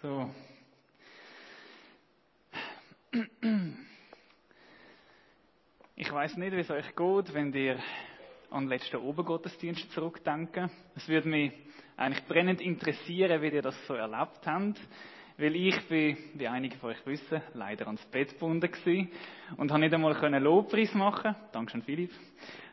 So. 0.00 0.30
Ich 5.96 6.12
weiß 6.12 6.36
nicht, 6.36 6.52
wie 6.52 6.60
es 6.60 6.70
euch 6.70 6.94
geht, 6.94 7.34
wenn 7.34 7.52
ihr 7.52 7.80
an 8.50 8.64
den 8.64 8.68
letzten 8.68 8.98
Obergottesdienst 8.98 9.90
zurückdenken. 9.90 10.70
Es 10.94 11.08
würde 11.08 11.28
mich 11.28 11.52
eigentlich 11.96 12.24
brennend 12.26 12.60
interessieren, 12.60 13.42
wie 13.42 13.48
ihr 13.48 13.62
das 13.62 13.74
so 13.88 13.94
erlebt 13.94 14.46
habt. 14.46 14.80
Weil 15.36 15.56
ich 15.56 15.88
bin, 15.88 16.16
wie 16.34 16.46
einige 16.46 16.76
von 16.76 16.90
euch 16.90 17.04
wissen, 17.04 17.42
leider 17.54 17.86
ans 17.86 18.04
Bett 18.06 18.34
gebunden 18.34 18.70
gewesen 18.70 19.10
und 19.56 19.72
habe 19.72 19.80
nicht 19.80 19.94
einmal 19.94 20.14
können 20.14 20.44
Lobpreis 20.44 20.94
machen. 20.94 21.34
Dankeschön, 21.50 21.82
Philipp, 21.82 22.12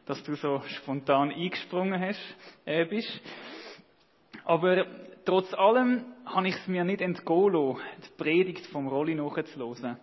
dass 0.05 0.21
du 0.21 0.36
so 0.36 0.62
spontan 0.62 1.32
eingesprungen 1.32 2.00
hast, 2.00 2.21
äh, 2.66 2.86
bist. 2.86 3.20
Aber 4.44 4.86
trotz 5.26 5.54
allem 5.54 6.05
habe 6.26 6.48
ich 6.48 6.55
es 6.55 6.68
mir 6.68 6.84
nicht 6.84 7.02
entgehen 7.02 7.54
lassen, 7.54 7.82
die 8.04 8.24
Predigt 8.24 8.65
vom 8.68 8.88
Rolli 8.88 9.15
nachzuhören. 9.15 9.98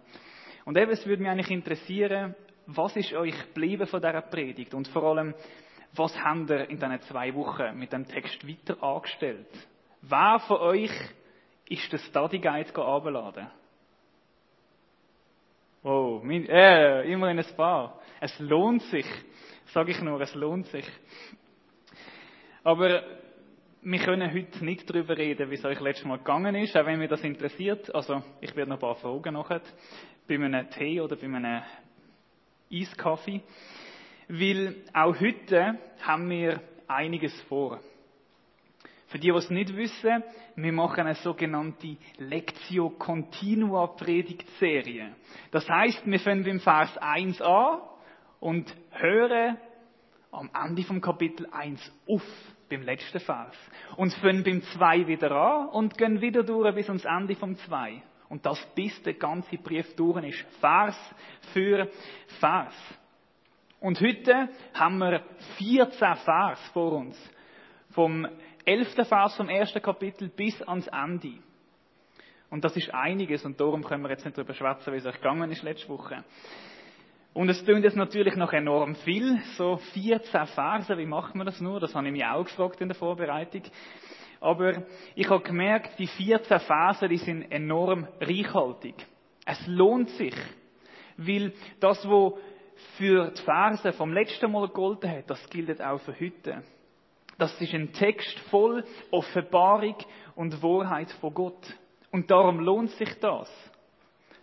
Und 0.65 0.77
eben, 0.77 0.93
es 0.93 1.07
würde 1.07 1.23
mich 1.23 1.31
eigentlich 1.31 1.51
interessieren, 1.51 2.35
was 2.67 2.95
ist 2.97 3.13
euch 3.13 3.37
geblieben 3.47 3.87
von 3.87 4.01
dieser 4.01 4.23
Predigt? 4.23 4.75
Und 4.75 4.89
vor 4.89 5.03
allem, 5.05 5.35
was 5.95 6.17
habt 6.23 6.51
ihr 6.51 6.69
in 6.71 6.79
diesen 6.79 7.01
zwei 7.03 7.35
Wochen 7.35 7.79
mit 7.79 7.93
dem 7.93 8.07
Text 8.07 8.47
weiter 8.47 8.83
angestellt? 8.83 9.49
Wer 10.03 10.41
von 10.47 10.59
euch 10.59 10.93
ist 11.69 11.93
der 11.93 11.99
Study 11.99 12.39
Guide 12.39 12.75
abgeladen? 12.75 13.49
Oh, 15.85 16.21
mein, 16.23 16.47
äh, 16.49 17.03
immerhin 17.03 17.39
ein 17.41 17.57
paar. 17.57 17.99
Es 18.21 18.39
lohnt 18.39 18.83
sich, 18.83 19.07
sage 19.73 19.91
ich 19.91 20.01
nur, 20.01 20.21
es 20.21 20.33
lohnt 20.35 20.67
sich. 20.69 20.89
Aber 22.63 23.03
wir 23.85 23.99
können 23.99 24.33
heute 24.33 24.65
nicht 24.65 24.89
darüber 24.89 25.17
reden, 25.17 25.51
wie 25.51 25.57
es 25.57 25.65
euch 25.65 25.81
letztes 25.81 26.07
Mal 26.07 26.19
gegangen 26.19 26.55
ist, 26.55 26.77
auch 26.77 26.87
wenn 26.87 27.01
mich 27.01 27.11
das 27.11 27.23
interessiert. 27.23 27.93
Also, 27.93 28.23
ich 28.41 28.55
werde 28.55 28.71
noch 28.71 28.77
ein 28.77 28.81
paar 28.81 28.95
Fragen 28.95 29.35
nachher, 29.35 29.61
bei 30.29 30.37
einem 30.37 30.71
Tee 30.71 31.01
oder 31.01 31.17
bei 31.17 31.25
einem 31.27 31.63
Eiskaffee. 32.73 33.41
Weil 34.29 34.77
auch 34.95 35.19
heute 35.19 35.79
haben 36.01 36.31
wir 36.31 36.61
einiges 36.87 37.39
vor. 37.43 37.81
Für 39.09 39.19
die, 39.19 39.33
die 39.33 39.37
es 39.37 39.51
nicht 39.51 39.77
wissen, 39.77 40.23
wir 40.55 40.73
machen 40.73 41.01
eine 41.01 41.17
sogenannte 41.17 41.97
Lectio 42.19 42.91
Continua 42.91 43.89
Predigtserie. 43.89 45.17
Das 45.51 45.69
heißt, 45.69 46.07
wir 46.07 46.21
fangen 46.21 46.45
beim 46.45 46.61
Vers 46.61 46.97
1 46.99 47.43
an 47.43 47.81
und 48.39 48.75
hören 48.93 49.59
am 50.31 50.51
Ende 50.55 50.85
vom 50.85 51.01
Kapitel 51.01 51.47
1 51.51 51.93
auf, 52.09 52.23
beim 52.73 52.83
letzten 52.83 53.21
Vers. 53.21 53.57
Und 53.97 54.13
fangen 54.15 54.43
beim 54.43 54.63
2 54.63 55.07
wieder 55.07 55.31
an 55.31 55.69
und 55.69 55.97
gehen 55.99 56.21
wieder 56.21 56.43
durch 56.43 56.75
bis 56.75 56.89
ans 56.89 57.05
Ende 57.05 57.37
vom 57.37 57.57
2. 57.57 58.03
Und 58.29 58.47
das 58.47 58.59
bis 58.75 59.03
der 59.03 59.15
ganze 59.15 59.59
Brief 59.59 59.95
durch 59.95 60.25
ist. 60.25 60.45
Vers 60.61 60.97
für 61.53 61.89
Vers. 62.41 62.75
Und 63.81 64.01
heute 64.01 64.49
haben 64.75 64.99
wir 64.99 65.23
14 65.59 66.17
Vers 66.17 66.71
vor 66.73 66.93
uns. 66.93 67.31
Vom 67.91 68.27
11. 68.65 68.95
Vers 69.07 69.37
vom 69.37 69.49
ersten 69.49 69.83
Kapitel 69.83 70.29
bis 70.29 70.63
ans 70.63 70.87
Ende. 70.87 71.35
Und 72.49 72.65
das 72.65 72.77
ist 72.77 72.93
einiges 72.95 73.45
und 73.45 73.61
darum 73.61 73.83
können 73.83 74.03
wir 74.03 74.11
jetzt 74.11 74.25
nicht 74.25 74.37
darüber 74.37 74.55
schwätzen, 74.55 74.93
wie 74.93 74.99
es 74.99 75.07
euch 75.07 75.17
gegangen 75.17 75.51
ist 75.51 75.63
letzte 75.63 75.89
Woche. 75.89 76.23
Und 77.35 77.49
es 77.49 77.65
tun 77.65 77.83
jetzt 77.83 77.97
natürlich 77.97 78.37
noch 78.37 78.53
enorm 78.53 78.95
viel, 78.95 79.41
so 79.57 79.79
14 79.95 80.47
Verse, 80.49 80.99
wie 80.99 81.07
macht 81.07 81.35
man 81.35 81.47
das 81.47 81.61
nur? 81.61 81.81
Das 81.81 81.95
habe 81.95 82.07
ich 82.07 82.13
mich 82.13 82.25
auch 82.25 82.45
gefragt 82.45 82.81
in 82.83 82.89
der 82.89 82.95
Vorbereitung. 82.95 83.63
Aber 84.41 84.83
ich 85.15 85.31
habe 85.31 85.43
gemerkt, 85.43 85.99
die 85.99 86.09
14 86.09 86.61
Verse, 86.61 87.09
die 87.09 87.17
sind 87.17 87.51
enorm 87.51 88.07
reichhaltig. 88.21 88.95
Es 89.47 89.67
lohnt 89.67 90.11
sich, 90.11 90.35
weil 91.17 91.55
das, 91.81 92.05
was 92.07 92.35
für 92.99 93.31
die 93.31 93.43
Verse 93.43 93.93
vom 93.95 94.13
letzten 94.13 94.53
Mal 94.53 94.67
gegolten 94.67 95.11
hat, 95.11 95.31
das 95.31 95.49
gilt 95.49 95.81
auch 95.81 96.01
für 96.01 96.19
heute. 96.19 96.63
Das 97.39 97.59
ist 97.61 97.73
ein 97.73 97.93
Text 97.93 98.39
voll 98.51 98.85
Offenbarung 99.11 99.97
und 100.35 100.63
Wahrheit 100.63 101.11
von 101.21 101.33
Gott. 101.33 101.79
Und 102.11 102.31
darum 102.31 102.61
lohnt 102.61 102.91
sich 102.91 103.19
das. 103.21 103.51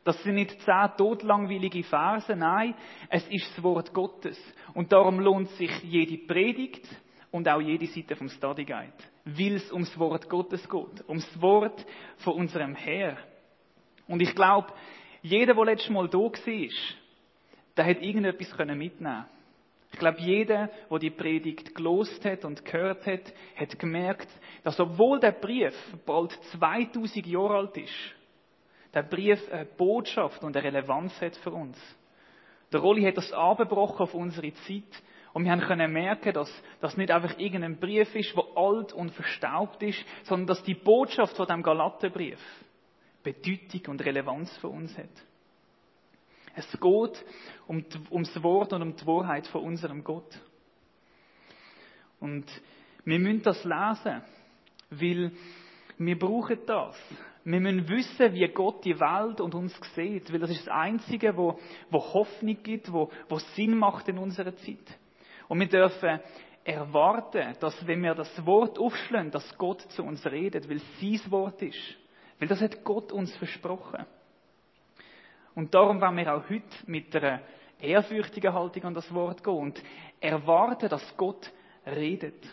Das 0.03 0.21
sind 0.23 0.35
nicht 0.35 0.61
zehn 0.61 0.89
totlangweilige 0.97 1.83
Verse, 1.83 2.35
nein, 2.35 2.73
es 3.09 3.27
ist 3.27 3.51
das 3.55 3.63
Wort 3.63 3.93
Gottes. 3.93 4.39
Und 4.73 4.91
darum 4.91 5.19
lohnt 5.19 5.49
sich 5.51 5.71
jede 5.83 6.17
Predigt 6.17 6.87
und 7.31 7.47
auch 7.47 7.61
jede 7.61 7.87
Seite 7.87 8.15
vom 8.15 8.29
Study 8.29 8.65
Guide. 8.65 8.93
Weil 9.25 9.55
es 9.55 9.71
ums 9.71 9.97
Wort 9.99 10.29
Gottes 10.29 10.67
geht. 10.67 11.07
Ums 11.07 11.41
Wort 11.41 11.85
von 12.17 12.33
unserem 12.33 12.75
Herr. 12.75 13.17
Und 14.07 14.21
ich 14.21 14.33
glaube, 14.33 14.73
jeder, 15.21 15.53
der 15.53 15.65
letztes 15.65 15.91
Mal 15.91 16.07
da 16.07 16.17
war, 16.17 16.69
der 17.77 17.85
hat 17.85 18.01
irgendetwas 18.01 18.57
mitnehmen 18.57 18.91
können. 18.97 19.25
Ich 19.91 19.99
glaube, 19.99 20.19
jeder, 20.19 20.69
der 20.89 20.99
die 20.99 21.09
Predigt 21.09 21.75
gelost 21.75 22.23
hat 22.23 22.45
und 22.45 22.63
gehört 22.63 23.05
hat, 23.05 23.33
hat 23.55 23.79
gemerkt, 23.79 24.27
dass 24.63 24.79
obwohl 24.79 25.19
der 25.19 25.31
Brief 25.31 25.73
bald 26.05 26.31
2000 26.51 27.25
Jahre 27.25 27.57
alt 27.57 27.77
ist, 27.77 28.15
der 28.93 29.03
Brief 29.03 29.39
eine 29.51 29.65
Botschaft 29.65 30.43
und 30.43 30.55
eine 30.55 30.65
Relevanz 30.65 31.19
hat 31.21 31.35
für 31.37 31.51
uns. 31.51 31.77
Der 32.71 32.79
Rolli 32.79 33.03
hat 33.03 33.17
das 33.17 33.31
abgebrochen 33.31 34.03
auf 34.03 34.13
unsere 34.13 34.53
Zeit 34.53 35.03
und 35.33 35.45
wir 35.45 35.57
können 35.57 35.91
merken, 35.91 36.33
dass 36.33 36.51
das 36.81 36.97
nicht 36.97 37.11
einfach 37.11 37.37
irgendein 37.37 37.79
Brief 37.79 38.13
ist, 38.15 38.35
der 38.35 38.45
alt 38.55 38.93
und 38.93 39.11
verstaubt 39.11 39.81
ist, 39.83 40.03
sondern 40.23 40.47
dass 40.47 40.63
die 40.63 40.75
Botschaft 40.75 41.35
von 41.35 41.47
dem 41.47 41.63
Galaterbrief 41.63 42.39
Bedeutung 43.23 43.91
und 43.91 44.05
Relevanz 44.05 44.55
für 44.57 44.69
uns 44.69 44.97
hat. 44.97 45.09
Es 46.55 46.71
geht 46.71 47.25
um, 47.67 47.85
ums 48.11 48.43
Wort 48.43 48.73
und 48.73 48.81
um 48.81 48.95
die 48.95 49.05
Wahrheit 49.05 49.47
von 49.47 49.63
unserem 49.63 50.03
Gott. 50.03 50.39
Und 52.19 52.45
wir 53.05 53.19
müssen 53.19 53.43
das 53.43 53.63
lesen, 53.63 54.21
weil 54.89 55.31
wir 55.99 56.17
brauchen 56.17 56.59
das. 56.65 56.97
Wir 57.43 57.59
müssen 57.59 57.87
wissen, 57.89 58.33
wie 58.33 58.47
Gott 58.47 58.83
die 58.85 58.99
Welt 58.99 59.41
und 59.41 59.53
uns 59.53 59.77
sieht, 59.95 60.31
weil 60.31 60.39
das 60.39 60.49
ist 60.49 60.67
das 60.67 60.73
Einzige, 60.73 61.35
wo, 61.35 61.59
wo 61.89 61.99
Hoffnung 61.99 62.57
gibt, 62.63 62.91
wo, 62.91 63.09
wo 63.27 63.37
Sinn 63.55 63.77
macht 63.77 64.07
in 64.07 64.17
unserer 64.17 64.55
Zeit. 64.55 64.99
Und 65.47 65.59
wir 65.59 65.67
dürfen 65.67 66.19
erwarten, 66.63 67.55
dass 67.59 67.87
wenn 67.87 68.03
wir 68.03 68.15
das 68.15 68.45
Wort 68.45 68.77
aufschlagen, 68.77 69.31
dass 69.31 69.57
Gott 69.57 69.81
zu 69.91 70.03
uns 70.03 70.25
redet, 70.25 70.69
weil 70.69 70.79
sein 71.01 71.31
Wort 71.31 71.61
ist. 71.61 71.97
Weil 72.39 72.47
das 72.47 72.61
hat 72.61 72.83
Gott 72.83 73.11
uns 73.11 73.35
versprochen. 73.37 74.05
Und 75.55 75.73
darum 75.73 75.99
wollen 75.99 76.17
wir 76.17 76.33
auch 76.33 76.49
heute 76.49 76.63
mit 76.85 77.13
einer 77.15 77.41
ehrfürchtigen 77.81 78.53
Haltung 78.53 78.83
an 78.83 78.93
das 78.93 79.13
Wort 79.13 79.43
gehen 79.43 79.53
und 79.53 79.83
erwarten, 80.19 80.89
dass 80.89 81.17
Gott 81.17 81.51
redet. 81.85 82.45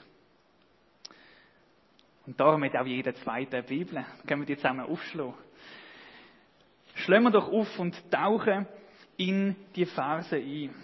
Und 2.26 2.40
darum 2.40 2.64
hat 2.64 2.74
auch 2.76 2.86
jeder 2.86 3.14
zweite 3.14 3.62
Bibel. 3.62 4.04
Können 4.26 4.42
wir 4.42 4.46
die 4.46 4.56
zusammen 4.56 4.86
aufschlagen. 4.86 5.34
Schlagen 6.96 7.24
wir 7.24 7.30
doch 7.30 7.52
auf 7.52 7.78
und 7.78 7.94
tauchen 8.10 8.66
in 9.16 9.54
die 9.76 9.86
Verse 9.86 10.36
ein. 10.36 10.74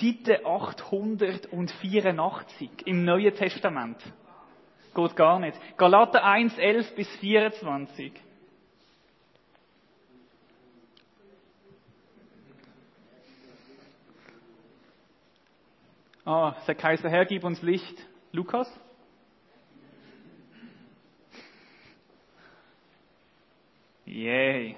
Seite 0.00 0.44
884 0.44 2.86
im 2.86 3.04
Neuen 3.04 3.34
Testament. 3.34 3.98
Geht 4.94 5.16
gar 5.16 5.38
nicht. 5.38 5.58
Galater 5.76 6.24
1, 6.24 6.58
11 6.58 6.94
bis 6.94 7.08
24. 7.16 8.12
Ah, 16.24 16.56
der 16.66 16.74
Kaiser 16.74 17.08
Herr, 17.08 17.24
gib 17.24 17.44
uns 17.44 17.62
Licht. 17.62 18.04
Lukas? 18.32 18.68
Yay. 24.06 24.76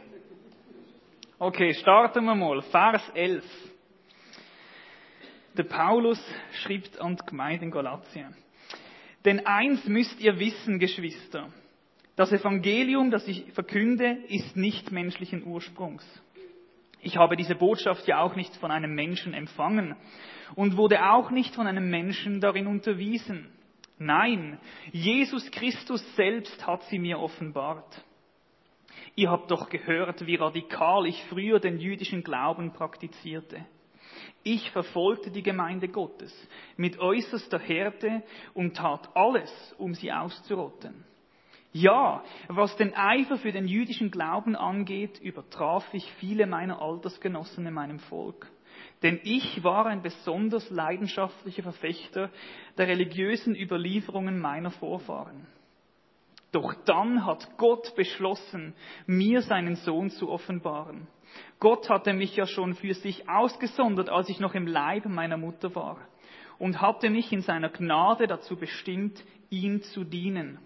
Okay, 1.38 1.74
starten 1.74 2.24
wir 2.24 2.34
mal. 2.34 2.62
Vers 2.62 3.02
11. 3.14 3.44
Der 5.54 5.64
Paulus 5.64 6.18
schreibt 6.62 6.98
an 6.98 7.16
die 7.16 7.26
Gemeinde 7.26 7.66
in 7.66 7.70
Galatien. 7.70 8.34
Denn 9.26 9.44
eins 9.44 9.84
müsst 9.86 10.18
ihr 10.20 10.38
wissen, 10.38 10.78
Geschwister. 10.78 11.48
Das 12.16 12.32
Evangelium, 12.32 13.10
das 13.10 13.28
ich 13.28 13.52
verkünde, 13.52 14.16
ist 14.28 14.56
nicht 14.56 14.90
menschlichen 14.92 15.44
Ursprungs. 15.44 16.04
Ich 17.02 17.18
habe 17.18 17.36
diese 17.36 17.54
Botschaft 17.54 18.08
ja 18.08 18.20
auch 18.20 18.34
nicht 18.34 18.56
von 18.56 18.70
einem 18.70 18.94
Menschen 18.94 19.34
empfangen 19.34 19.94
und 20.54 20.78
wurde 20.78 21.04
auch 21.04 21.30
nicht 21.30 21.54
von 21.54 21.66
einem 21.66 21.90
Menschen 21.90 22.40
darin 22.40 22.66
unterwiesen. 22.66 23.50
Nein, 23.98 24.58
Jesus 24.90 25.50
Christus 25.50 26.02
selbst 26.16 26.66
hat 26.66 26.82
sie 26.84 26.98
mir 26.98 27.18
offenbart. 27.18 28.04
Ihr 29.18 29.32
habt 29.32 29.50
doch 29.50 29.68
gehört, 29.68 30.24
wie 30.28 30.36
radikal 30.36 31.04
ich 31.04 31.20
früher 31.24 31.58
den 31.58 31.80
jüdischen 31.80 32.22
Glauben 32.22 32.72
praktizierte. 32.72 33.66
Ich 34.44 34.70
verfolgte 34.70 35.32
die 35.32 35.42
Gemeinde 35.42 35.88
Gottes 35.88 36.32
mit 36.76 37.00
äußerster 37.00 37.58
Härte 37.58 38.22
und 38.54 38.76
tat 38.76 39.10
alles, 39.16 39.74
um 39.76 39.92
sie 39.92 40.12
auszurotten. 40.12 41.04
Ja, 41.72 42.22
was 42.46 42.76
den 42.76 42.94
Eifer 42.94 43.38
für 43.38 43.50
den 43.50 43.66
jüdischen 43.66 44.12
Glauben 44.12 44.54
angeht, 44.54 45.18
übertraf 45.18 45.84
ich 45.92 46.08
viele 46.20 46.46
meiner 46.46 46.80
Altersgenossen 46.80 47.66
in 47.66 47.74
meinem 47.74 47.98
Volk. 47.98 48.48
Denn 49.02 49.18
ich 49.24 49.64
war 49.64 49.86
ein 49.86 50.00
besonders 50.00 50.70
leidenschaftlicher 50.70 51.64
Verfechter 51.64 52.30
der 52.76 52.86
religiösen 52.86 53.56
Überlieferungen 53.56 54.38
meiner 54.38 54.70
Vorfahren. 54.70 55.48
Doch 56.52 56.74
dann 56.84 57.26
hat 57.26 57.56
Gott 57.58 57.94
beschlossen, 57.94 58.74
mir 59.06 59.42
seinen 59.42 59.76
Sohn 59.76 60.10
zu 60.10 60.30
offenbaren. 60.30 61.06
Gott 61.60 61.90
hatte 61.90 62.14
mich 62.14 62.36
ja 62.36 62.46
schon 62.46 62.74
für 62.74 62.94
sich 62.94 63.28
ausgesondert, 63.28 64.08
als 64.08 64.28
ich 64.30 64.40
noch 64.40 64.54
im 64.54 64.66
Leib 64.66 65.04
meiner 65.06 65.36
Mutter 65.36 65.74
war, 65.74 65.98
und 66.58 66.80
hatte 66.80 67.10
mich 67.10 67.32
in 67.32 67.42
seiner 67.42 67.68
Gnade 67.68 68.26
dazu 68.26 68.56
bestimmt, 68.56 69.22
ihm 69.50 69.82
zu 69.82 70.04
dienen. 70.04 70.58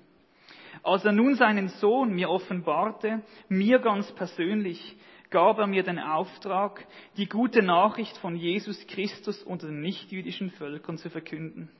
Als 0.84 1.04
er 1.04 1.12
nun 1.12 1.34
seinen 1.34 1.68
Sohn 1.68 2.12
mir 2.12 2.30
offenbarte, 2.30 3.22
mir 3.48 3.78
ganz 3.80 4.10
persönlich, 4.12 4.96
gab 5.30 5.58
er 5.58 5.66
mir 5.66 5.82
den 5.82 5.98
Auftrag, 5.98 6.86
die 7.16 7.28
gute 7.28 7.62
Nachricht 7.62 8.16
von 8.18 8.36
Jesus 8.36 8.86
Christus 8.86 9.42
unter 9.42 9.66
den 9.66 9.80
nichtjüdischen 9.80 10.50
Völkern 10.50 10.98
zu 10.98 11.10
verkünden. 11.10 11.70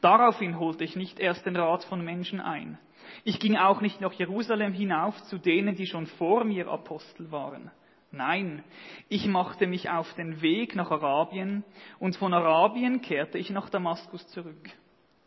Daraufhin 0.00 0.58
holte 0.58 0.84
ich 0.84 0.96
nicht 0.96 1.18
erst 1.18 1.44
den 1.46 1.56
Rat 1.56 1.84
von 1.84 2.04
Menschen 2.04 2.40
ein. 2.40 2.78
Ich 3.24 3.40
ging 3.40 3.56
auch 3.56 3.80
nicht 3.80 4.00
nach 4.00 4.12
Jerusalem 4.12 4.72
hinauf 4.72 5.20
zu 5.24 5.38
denen, 5.38 5.74
die 5.74 5.86
schon 5.86 6.06
vor 6.06 6.44
mir 6.44 6.68
Apostel 6.68 7.30
waren. 7.30 7.70
Nein, 8.10 8.64
ich 9.08 9.26
machte 9.26 9.66
mich 9.66 9.90
auf 9.90 10.12
den 10.14 10.40
Weg 10.40 10.74
nach 10.74 10.90
Arabien 10.90 11.64
und 11.98 12.16
von 12.16 12.32
Arabien 12.32 13.02
kehrte 13.02 13.38
ich 13.38 13.50
nach 13.50 13.68
Damaskus 13.68 14.26
zurück. 14.28 14.70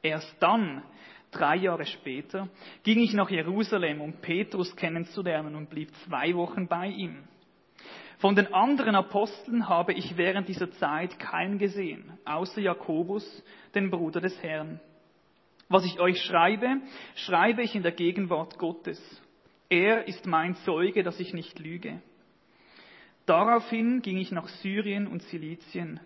Erst 0.01 0.35
dann, 0.39 0.83
drei 1.29 1.57
Jahre 1.57 1.85
später, 1.85 2.49
ging 2.83 2.99
ich 2.99 3.13
nach 3.13 3.29
Jerusalem, 3.29 4.01
um 4.01 4.13
Petrus 4.13 4.75
kennenzulernen 4.75 5.55
und 5.55 5.69
blieb 5.69 5.93
zwei 6.05 6.33
Wochen 6.33 6.67
bei 6.67 6.87
ihm. 6.87 7.23
Von 8.21 8.35
den 8.35 8.53
anderen 8.53 8.93
Aposteln 8.93 9.67
habe 9.67 9.93
ich 9.93 10.15
während 10.15 10.47
dieser 10.47 10.69
Zeit 10.73 11.17
keinen 11.17 11.57
gesehen, 11.57 12.19
außer 12.23 12.61
Jakobus, 12.61 13.25
den 13.73 13.89
Bruder 13.89 14.21
des 14.21 14.39
Herrn. 14.43 14.79
Was 15.69 15.85
ich 15.85 15.99
euch 15.99 16.21
schreibe, 16.21 16.81
schreibe 17.15 17.63
ich 17.63 17.73
in 17.73 17.81
der 17.81 17.93
Gegenwart 17.93 18.59
Gottes. 18.59 19.01
Er 19.69 20.07
ist 20.07 20.27
mein 20.27 20.53
Zeuge, 20.57 21.01
dass 21.01 21.19
ich 21.19 21.33
nicht 21.33 21.57
lüge. 21.57 21.99
Daraufhin 23.25 24.03
ging 24.03 24.19
ich 24.19 24.31
nach 24.31 24.47
Syrien 24.47 25.07
und 25.07 25.23
Silizien. 25.23 25.99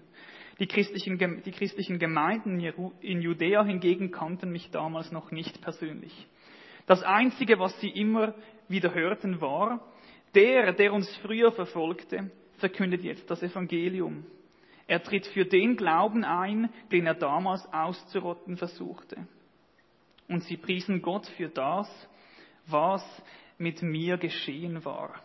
Die 0.61 0.67
christlichen, 0.67 1.17
die 1.43 1.51
christlichen 1.51 1.99
Gemeinden 1.99 2.61
in 3.01 3.21
Judäa 3.21 3.65
hingegen 3.65 4.11
kannten 4.11 4.53
mich 4.53 4.71
damals 4.71 5.11
noch 5.11 5.31
nicht 5.31 5.61
persönlich. 5.61 6.27
Das 6.85 7.03
Einzige, 7.03 7.59
was 7.59 7.77
sie 7.81 7.89
immer 7.89 8.35
wieder 8.69 8.93
hörten, 8.93 9.41
war, 9.41 9.81
der, 10.35 10.73
der 10.73 10.93
uns 10.93 11.13
früher 11.17 11.51
verfolgte, 11.51 12.29
verkündet 12.57 13.03
jetzt 13.03 13.29
das 13.29 13.41
Evangelium. 13.41 14.25
Er 14.87 15.01
tritt 15.01 15.25
für 15.27 15.45
den 15.45 15.77
Glauben 15.77 16.23
ein, 16.23 16.69
den 16.91 17.07
er 17.07 17.15
damals 17.15 17.65
auszurotten 17.73 18.57
versuchte. 18.57 19.27
Und 20.27 20.43
sie 20.43 20.57
priesen 20.57 21.01
Gott 21.01 21.25
für 21.37 21.49
das, 21.49 21.89
was 22.67 23.03
mit 23.57 23.81
mir 23.81 24.17
geschehen 24.17 24.83
war. 24.85 25.21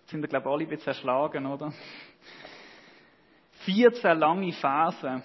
Jetzt 0.00 0.10
sind 0.10 0.22
wir, 0.22 0.28
glaube 0.28 0.48
ich, 0.48 0.52
alle 0.52 0.64
ein 0.64 0.68
bisschen 0.68 0.88
erschlagen, 0.88 1.46
oder? 1.46 1.72
14 3.64 4.18
lange 4.18 4.52
Phasen. 4.52 5.22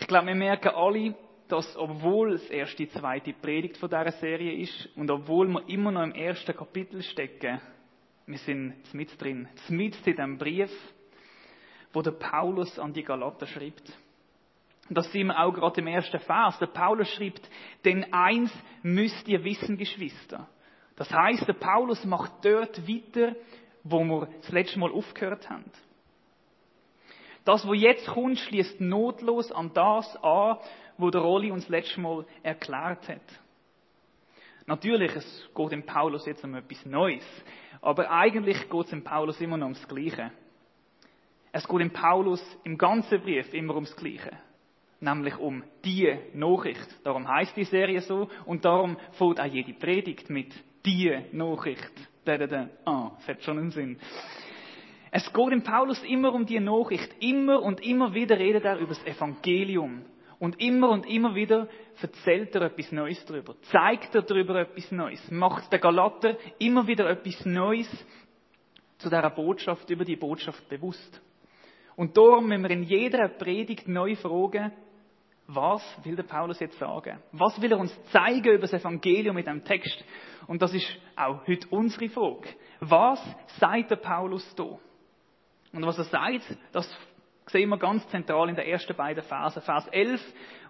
Ich 0.00 0.06
glaube, 0.06 0.28
wir 0.28 0.34
merken 0.34 0.68
alle, 0.68 1.14
dass 1.48 1.76
obwohl 1.76 2.34
es 2.34 2.50
erst 2.50 2.78
die 2.78 2.88
zweite 2.88 3.32
Predigt 3.32 3.76
von 3.78 3.88
dieser 3.88 4.12
Serie 4.12 4.52
ist 4.52 4.88
und 4.96 5.10
obwohl 5.10 5.48
wir 5.48 5.68
immer 5.68 5.90
noch 5.90 6.02
im 6.02 6.12
ersten 6.12 6.54
Kapitel 6.54 7.02
stecken, 7.02 7.60
wir 8.26 8.38
sind 8.38 8.74
mit 8.92 9.20
drin, 9.20 9.48
mit 9.68 10.06
in 10.06 10.16
dem 10.16 10.38
Brief, 10.38 10.70
wo 11.92 12.02
der 12.02 12.12
Paulus 12.12 12.78
an 12.78 12.92
die 12.92 13.02
Galater 13.02 13.46
schreibt. 13.46 13.90
Und 14.88 14.96
das 14.96 15.10
sehen 15.12 15.28
wir 15.28 15.38
auch 15.38 15.52
gerade 15.52 15.80
im 15.80 15.86
ersten 15.86 16.20
Vers. 16.20 16.58
Der 16.58 16.66
Paulus 16.66 17.08
schreibt, 17.08 17.48
denn 17.84 18.12
eins 18.12 18.52
müsst 18.82 19.26
ihr 19.28 19.42
wissen, 19.44 19.76
Geschwister. 19.76 20.46
Das 20.96 21.10
heißt, 21.10 21.46
der 21.46 21.54
Paulus 21.54 22.04
macht 22.04 22.32
dort 22.42 22.86
weiter, 22.86 23.34
wo 23.84 24.02
wir 24.04 24.28
das 24.40 24.50
letzte 24.50 24.78
Mal 24.78 24.90
aufgehört 24.90 25.48
haben. 25.48 25.70
Das, 27.44 27.66
wo 27.66 27.72
jetzt 27.72 28.06
kommt, 28.08 28.38
schließt 28.38 28.80
notlos 28.80 29.50
an 29.52 29.72
das 29.72 30.16
an, 30.22 30.58
wo 30.98 31.10
der 31.10 31.22
Rolli 31.22 31.50
uns 31.50 31.68
letztes 31.68 31.96
Mal 31.96 32.26
erklärt 32.42 33.08
hat. 33.08 33.40
Natürlich, 34.66 35.14
es 35.16 35.48
geht 35.54 35.72
im 35.72 35.84
Paulus 35.84 36.26
jetzt 36.26 36.44
um 36.44 36.54
etwas 36.54 36.84
Neues, 36.84 37.24
aber 37.80 38.10
eigentlich 38.10 38.68
geht 38.68 38.86
es 38.86 38.92
im 38.92 39.02
Paulus 39.02 39.40
immer 39.40 39.56
noch 39.56 39.68
ums 39.68 39.88
Gleiche. 39.88 40.30
Es 41.52 41.66
geht 41.66 41.80
im 41.80 41.90
Paulus 41.90 42.42
im 42.64 42.76
ganzen 42.76 43.20
Brief 43.22 43.54
immer 43.54 43.74
ums 43.74 43.96
Gleiche, 43.96 44.36
nämlich 45.00 45.38
um 45.38 45.62
die 45.84 46.14
Nachricht. 46.34 46.86
Darum 47.02 47.26
heißt 47.26 47.56
die 47.56 47.64
Serie 47.64 48.02
so 48.02 48.28
und 48.44 48.64
darum 48.64 48.98
fällt 49.12 49.40
auch 49.40 49.46
jede 49.46 49.72
Predigt 49.72 50.28
mit 50.28 50.52
die 50.84 51.18
Nachricht. 51.32 51.92
Da, 52.24 52.36
da, 52.36 52.46
da. 52.46 52.68
Ah, 52.84 53.12
das 53.16 53.28
hat 53.28 53.42
schon 53.42 53.58
einen 53.58 53.70
Sinn. 53.70 53.98
Es 55.10 55.32
geht 55.32 55.52
im 55.52 55.62
Paulus 55.62 56.02
immer 56.02 56.34
um 56.34 56.44
die 56.44 56.60
Nachricht. 56.60 57.10
Immer 57.20 57.62
und 57.62 57.80
immer 57.80 58.12
wieder 58.12 58.38
redet 58.38 58.64
er 58.64 58.78
über 58.78 58.94
das 58.94 59.06
Evangelium. 59.06 60.02
Und 60.38 60.60
immer 60.60 60.90
und 60.90 61.06
immer 61.06 61.34
wieder 61.34 61.68
erzählt 62.00 62.54
er 62.54 62.62
etwas 62.62 62.92
Neues 62.92 63.24
darüber, 63.26 63.56
zeigt 63.72 64.14
er 64.14 64.22
darüber 64.22 64.60
etwas 64.60 64.90
Neues, 64.92 65.30
macht 65.30 65.72
der 65.72 65.80
Galater 65.80 66.36
immer 66.58 66.86
wieder 66.86 67.10
etwas 67.10 67.44
Neues 67.44 67.88
zu 68.98 69.08
dieser 69.08 69.30
Botschaft, 69.30 69.90
über 69.90 70.04
die 70.04 70.16
Botschaft 70.16 70.68
bewusst. 70.68 71.20
Und 71.96 72.16
darum 72.16 72.46
müssen 72.46 72.62
wir 72.62 72.70
in 72.70 72.84
jeder 72.84 73.28
Predigt 73.28 73.88
neu 73.88 74.14
fragen, 74.14 74.72
was 75.48 75.82
will 76.04 76.14
der 76.14 76.24
Paulus 76.24 76.60
jetzt 76.60 76.78
sagen? 76.78 77.18
Was 77.32 77.60
will 77.60 77.72
er 77.72 77.78
uns 77.78 77.92
zeigen 78.12 78.52
über 78.52 78.66
das 78.68 78.74
Evangelium 78.74 79.34
mit 79.34 79.46
dem 79.46 79.64
Text? 79.64 80.04
Und 80.46 80.60
das 80.60 80.74
ist 80.74 80.86
auch 81.16 81.46
heute 81.46 81.66
unsere 81.70 82.08
Frage. 82.10 82.50
Was 82.80 83.20
sagt 83.58 83.90
der 83.90 83.96
Paulus 83.96 84.54
da? 84.54 84.78
Und 85.72 85.86
was 85.86 85.98
er 85.98 86.04
sagt, 86.04 86.56
das 86.72 86.86
sehen 87.48 87.68
wir 87.68 87.78
ganz 87.78 88.06
zentral 88.08 88.48
in 88.48 88.56
den 88.56 88.66
ersten 88.66 88.94
beiden 88.96 89.22
Versen, 89.24 89.62
Vers 89.62 89.86
11 89.88 90.20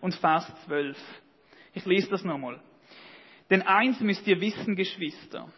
und 0.01 0.15
Vers 0.15 0.51
12. 0.67 0.97
Ich 1.75 1.85
lese 1.85 2.11
das 2.11 2.25
nochmal. 2.25 2.61
Denn 3.51 3.63
eins 3.63 4.01
müsst 4.01 4.27
ihr 4.27 4.41
wissen, 4.41 4.77
Geschwister. 4.77 5.49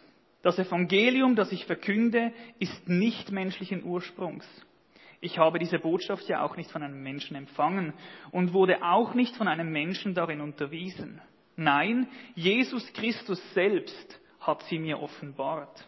Das 0.41 0.57
Evangelium, 0.57 1.35
das 1.35 1.51
ich 1.51 1.65
verkünde, 1.65 2.33
ist 2.57 2.87
nicht 2.87 3.31
menschlichen 3.31 3.83
Ursprungs. 3.83 4.45
Ich 5.19 5.37
habe 5.37 5.59
diese 5.59 5.77
Botschaft 5.77 6.27
ja 6.27 6.43
auch 6.43 6.57
nicht 6.57 6.71
von 6.71 6.81
einem 6.81 7.03
Menschen 7.03 7.35
empfangen 7.35 7.93
und 8.31 8.53
wurde 8.53 8.83
auch 8.83 9.13
nicht 9.13 9.35
von 9.35 9.47
einem 9.47 9.71
Menschen 9.71 10.15
darin 10.15 10.41
unterwiesen. 10.41 11.21
Nein, 11.55 12.07
Jesus 12.33 12.91
Christus 12.93 13.39
selbst 13.53 14.19
hat 14.39 14.63
sie 14.63 14.79
mir 14.79 14.99
offenbart. 14.99 15.85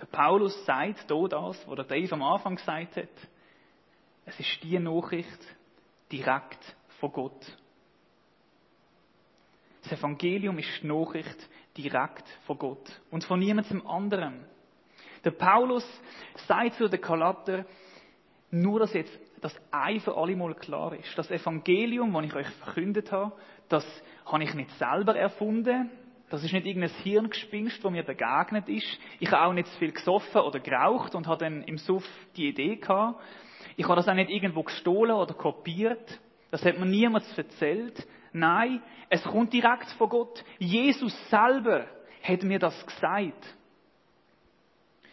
Der 0.00 0.06
Paulus 0.06 0.64
sagt 0.64 1.06
hier 1.08 1.28
das, 1.28 1.66
was 1.66 1.76
der 1.76 1.84
Dave 1.84 2.12
am 2.12 2.22
Anfang 2.22 2.54
gesagt 2.54 2.96
hat. 2.96 3.08
Es 4.26 4.38
ist 4.40 4.62
die 4.62 4.78
Nachricht 4.78 5.40
direkt 6.10 6.76
von 7.00 7.12
Gott. 7.12 7.58
Das 9.82 9.98
Evangelium 9.98 10.58
ist 10.58 10.82
die 10.82 10.86
Nachricht 10.86 11.48
direkt 11.76 12.26
von 12.46 12.58
Gott 12.58 13.02
und 13.10 13.24
von 13.24 13.38
niemandem 13.38 13.86
anderem. 13.86 14.44
Der 15.24 15.32
Paulus 15.32 15.84
sagt 16.46 16.74
zu 16.74 16.88
den 16.88 17.00
Galater, 17.00 17.66
nur 18.50 18.80
dass 18.80 18.92
jetzt 18.94 19.18
das 19.40 19.54
ein 19.70 20.00
für 20.00 20.16
alle 20.16 20.36
Mal 20.36 20.54
klar 20.54 20.94
ist. 20.94 21.18
Das 21.18 21.30
Evangelium, 21.30 22.12
das 22.14 22.24
ich 22.24 22.34
euch 22.34 22.48
verkündet 22.48 23.12
habe, 23.12 23.32
das 23.68 23.84
habe 24.24 24.44
ich 24.44 24.54
nicht 24.54 24.70
selber 24.78 25.16
erfunden, 25.16 25.90
das 26.30 26.42
ist 26.42 26.52
nicht 26.52 26.66
irgendein 26.66 26.90
Hirngespinst, 27.02 27.84
das 27.84 27.92
mir 27.92 28.02
begegnet 28.02 28.68
ist. 28.68 28.98
Ich 29.20 29.30
habe 29.30 29.44
auch 29.44 29.52
nicht 29.52 29.68
zu 29.68 29.78
viel 29.78 29.92
gesoffen 29.92 30.40
oder 30.40 30.60
geraucht 30.60 31.14
und 31.14 31.26
habe 31.26 31.44
dann 31.44 31.62
im 31.62 31.76
Suff 31.78 32.08
die 32.36 32.48
Idee 32.48 32.76
gehabt. 32.76 33.22
Ich 33.76 33.84
habe 33.84 33.96
das 33.96 34.08
auch 34.08 34.14
nicht 34.14 34.30
irgendwo 34.30 34.62
gestohlen 34.62 35.16
oder 35.16 35.34
kopiert. 35.34 36.20
Das 36.50 36.64
hat 36.64 36.78
mir 36.78 36.86
niemand 36.86 37.24
erzählt. 37.36 38.06
Nein, 38.32 38.82
es 39.08 39.22
kommt 39.22 39.52
direkt 39.52 39.90
von 39.98 40.08
Gott. 40.08 40.44
Jesus 40.58 41.12
selber 41.30 41.86
hat 42.22 42.42
mir 42.42 42.58
das 42.58 42.86
gesagt. 42.86 43.56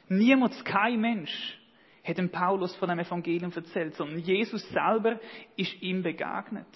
Niemand, 0.08 0.66
kein 0.66 1.00
Mensch, 1.00 1.58
hat 2.04 2.18
dem 2.18 2.30
Paulus 2.30 2.76
von 2.76 2.90
dem 2.90 3.00
Evangelium 3.00 3.52
erzählt, 3.54 3.96
sondern 3.96 4.20
Jesus 4.20 4.68
selber 4.70 5.20
ist 5.56 5.82
ihm 5.82 6.04
begegnet. 6.04 6.68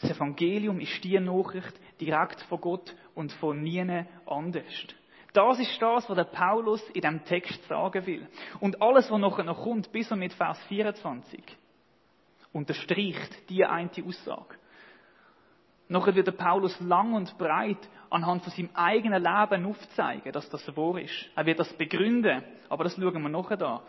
Das 0.00 0.10
Evangelium 0.10 0.78
ist 0.80 1.02
die 1.02 1.18
Nachricht 1.18 1.74
direkt 2.00 2.40
von 2.42 2.60
Gott 2.60 2.94
und 3.14 3.32
von 3.32 3.62
niemand 3.62 4.08
anders. 4.26 4.64
Das 5.32 5.58
ist 5.58 5.80
das, 5.80 6.08
was 6.08 6.16
der 6.16 6.24
Paulus 6.24 6.82
in 6.90 7.02
dem 7.02 7.24
Text 7.24 7.62
sagen 7.68 8.06
will. 8.06 8.26
Und 8.60 8.80
alles, 8.80 9.10
was 9.10 9.20
nachher 9.20 9.44
noch 9.44 9.62
kommt, 9.62 9.92
bis 9.92 10.10
und 10.10 10.20
mit 10.20 10.32
Vers 10.32 10.58
24, 10.68 11.42
unterstreicht 12.52 13.48
die 13.50 13.64
eine 13.64 13.90
Aussage. 14.06 14.56
Nachher 15.88 16.14
wird 16.14 16.26
der 16.26 16.32
Paulus 16.32 16.78
lang 16.80 17.14
und 17.14 17.36
breit 17.38 17.88
anhand 18.10 18.42
von 18.42 18.52
seinem 18.52 18.70
eigenen 18.74 19.22
Leben 19.22 19.66
aufzeigen, 19.66 20.32
dass 20.32 20.48
das 20.50 20.76
wahr 20.76 20.98
ist. 21.00 21.30
Er 21.34 21.46
wird 21.46 21.58
das 21.58 21.72
begründen, 21.74 22.42
aber 22.68 22.84
das 22.84 22.96
schauen 22.96 23.22
wir 23.22 23.28
nachher 23.28 23.56
da. 23.56 23.82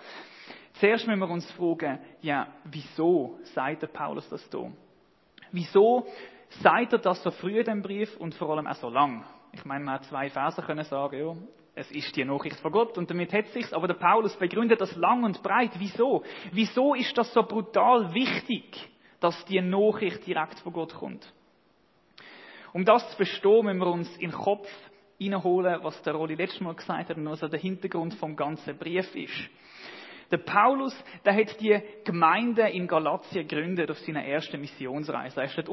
Zuerst 0.74 1.08
müssen 1.08 1.20
wir 1.20 1.30
uns 1.30 1.50
fragen, 1.54 2.00
ja, 2.22 2.48
wieso 2.64 3.38
sagt 3.54 3.82
der 3.82 3.88
Paulus 3.88 4.28
das 4.30 4.50
da? 4.50 4.72
Wieso 5.52 6.08
sagt 6.62 6.94
er 6.94 7.00
das 7.00 7.22
so 7.22 7.32
früh 7.32 7.60
in 7.60 7.66
dem 7.66 7.82
Brief 7.82 8.16
und 8.18 8.34
vor 8.36 8.50
allem 8.52 8.68
auch 8.68 8.76
so 8.76 8.90
lang? 8.90 9.26
Ich 9.52 9.66
meine, 9.66 9.84
man 9.84 9.96
hat 9.96 10.06
zwei 10.06 10.30
Verse 10.30 10.62
können 10.62 10.84
sagen, 10.86 11.20
ja, 11.20 11.36
es 11.76 11.90
ist 11.92 12.16
die 12.16 12.26
Nachricht 12.26 12.60
von 12.60 12.72
Gott 12.72 12.98
und 12.98 13.10
damit 13.10 13.32
hat 13.32 13.48
sich's, 13.48 13.74
aber 13.74 13.88
der 13.88 13.96
Paulus 13.96 14.36
begründet 14.36 14.82
das 14.82 14.96
lang 14.96 15.24
und 15.24 15.42
breit. 15.42 15.72
Wieso? 15.78 16.24
Wieso 16.52 16.94
ist 16.94 17.18
das 17.18 17.34
so 17.34 17.44
brutal 17.44 18.14
wichtig, 18.14 18.90
dass 19.20 19.46
die 19.46 19.62
Nachricht 19.62 20.26
direkt 20.28 20.60
von 20.60 20.74
Gott 20.74 20.94
kommt? 20.94 21.34
Um 22.74 22.86
das 22.86 23.10
zu 23.12 23.16
verstehen, 23.16 23.66
müssen 23.66 23.80
wir 23.80 23.88
uns 23.88 24.14
in 24.18 24.32
den 24.32 24.40
Kopf 24.40 24.70
hineinholen, 25.18 25.84
was 25.84 26.02
der 26.04 26.14
Rolli 26.14 26.36
letztes 26.36 26.62
Mal 26.62 26.76
gesagt 26.76 27.10
hat 27.10 27.18
und 27.18 27.30
was 27.30 27.40
der 27.40 27.60
Hintergrund 27.60 28.14
vom 28.16 28.36
ganzen 28.36 28.78
Brief 28.78 29.14
ist. 29.16 29.50
Der 30.32 30.38
Paulus, 30.38 30.96
der 31.26 31.36
hat 31.36 31.60
die 31.60 31.82
Gemeinde 32.04 32.70
in 32.70 32.88
Galatien 32.88 33.48
gegründet 33.48 33.90
auf 33.90 33.98
seiner 34.00 34.24
ersten 34.24 34.62
Missionsreise. 34.62 35.42
Er 35.42 35.48
ist 35.48 35.58
dort 35.58 35.70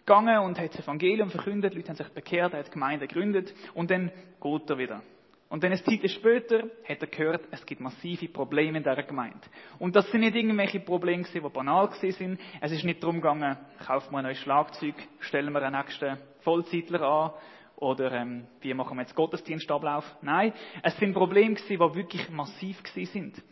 umgegangen 0.00 0.38
und 0.40 0.58
hat 0.58 0.72
das 0.72 0.80
Evangelium 0.80 1.30
verkündet, 1.30 1.74
Leute 1.74 1.88
haben 1.88 1.96
sich 1.96 2.08
bekehrt, 2.08 2.52
er 2.52 2.60
hat 2.60 2.66
die 2.66 2.72
Gemeinde 2.72 3.06
gegründet 3.06 3.54
und 3.74 3.90
dann 3.90 4.10
geht 4.40 4.70
er 4.70 4.78
wieder. 4.78 5.02
Und 5.48 5.64
dann 5.64 5.72
eine 5.72 5.82
Zeit 5.82 6.08
später 6.08 6.62
hat 6.88 7.00
er 7.00 7.08
gehört, 7.08 7.48
es 7.50 7.66
gibt 7.66 7.80
massive 7.80 8.28
Probleme 8.28 8.78
in 8.78 8.84
dieser 8.84 9.02
Gemeinde. 9.02 9.40
Und 9.80 9.96
das 9.96 10.08
sind 10.10 10.20
nicht 10.20 10.36
irgendwelche 10.36 10.78
Probleme 10.78 11.24
die 11.24 11.40
banal 11.40 11.90
sind. 11.90 12.38
Es 12.60 12.70
ist 12.70 12.84
nicht 12.84 13.02
darum 13.02 13.16
gegangen, 13.16 13.56
kaufen 13.84 14.12
wir 14.12 14.18
ein 14.18 14.24
neues 14.24 14.38
Schlagzeug, 14.38 14.94
stellen 15.18 15.52
wir 15.52 15.62
einen 15.62 15.76
nächsten 15.76 16.18
Vollzeitler 16.42 17.02
an, 17.02 17.30
oder 17.76 18.12
ähm, 18.12 18.46
wie 18.60 18.74
machen 18.74 18.96
wir 18.96 19.02
jetzt 19.02 19.14
Gottesdienstablauf. 19.14 20.04
Nein, 20.20 20.52
es 20.82 20.96
sind 20.98 21.14
Probleme 21.14 21.54
die 21.54 21.78
wirklich 21.78 22.28
massiv 22.28 22.80
sind. 22.94 23.42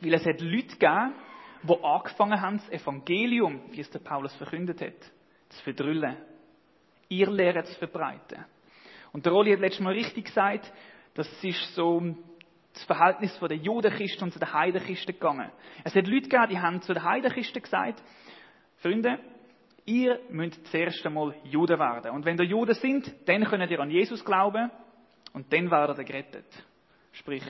Weil 0.00 0.14
es 0.14 0.26
hat 0.26 0.40
Leute 0.40 0.76
gegeben, 0.76 1.14
die 1.62 1.82
angefangen 1.82 2.40
haben, 2.40 2.58
das 2.58 2.68
Evangelium, 2.70 3.60
wie 3.70 3.80
es 3.80 3.90
der 3.90 4.00
Paulus 4.00 4.34
verkündet 4.36 4.82
hat, 4.82 5.10
zu 5.48 5.62
verdrüllen. 5.62 6.16
Ihr 7.08 7.30
Lehre 7.30 7.64
zu 7.64 7.74
verbreiten. 7.78 8.44
Und 9.12 9.24
der 9.24 9.32
Rolli 9.32 9.52
hat 9.52 9.60
letztes 9.60 9.80
Mal 9.80 9.92
richtig 9.92 10.26
gesagt, 10.26 10.72
das 11.14 11.28
ist 11.44 11.74
so 11.74 12.02
das 12.72 12.84
Verhältnis 12.84 13.36
von 13.38 13.48
den 13.48 13.62
Judenchristen 13.62 14.24
und 14.24 14.32
zu 14.32 14.40
den 14.40 14.52
Heidenchristen 14.52 15.14
gegangen. 15.14 15.50
Es 15.84 15.94
hat 15.94 16.06
Leute 16.06 16.28
gegeben, 16.28 16.48
die 16.50 16.58
haben 16.58 16.82
zu 16.82 16.92
den 16.92 17.04
Heidenchristen 17.04 17.62
gesagt, 17.62 18.02
Freunde, 18.78 19.20
ihr 19.86 20.18
müsst 20.30 20.66
zuerst 20.66 21.06
einmal 21.06 21.34
Juden 21.44 21.78
werden. 21.78 22.10
Und 22.10 22.24
wenn 22.24 22.38
ihr 22.38 22.44
Juden 22.44 22.74
sind, 22.74 23.14
dann 23.26 23.44
könnt 23.44 23.70
ihr 23.70 23.80
an 23.80 23.90
Jesus 23.90 24.24
glauben 24.24 24.70
und 25.32 25.52
dann 25.52 25.70
werdet 25.70 25.98
ihr 25.98 26.04
gerettet. 26.04 26.46
Sprich, 27.12 27.44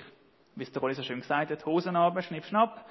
wie 0.54 0.62
es 0.62 0.72
der 0.72 0.82
Rolli 0.82 0.94
so 0.94 1.02
schön 1.02 1.20
gesagt 1.20 1.50
hat, 1.50 1.64
Hosen 1.64 1.96
runter, 1.96 2.20
schnipp, 2.22 2.44
schnapp, 2.44 2.86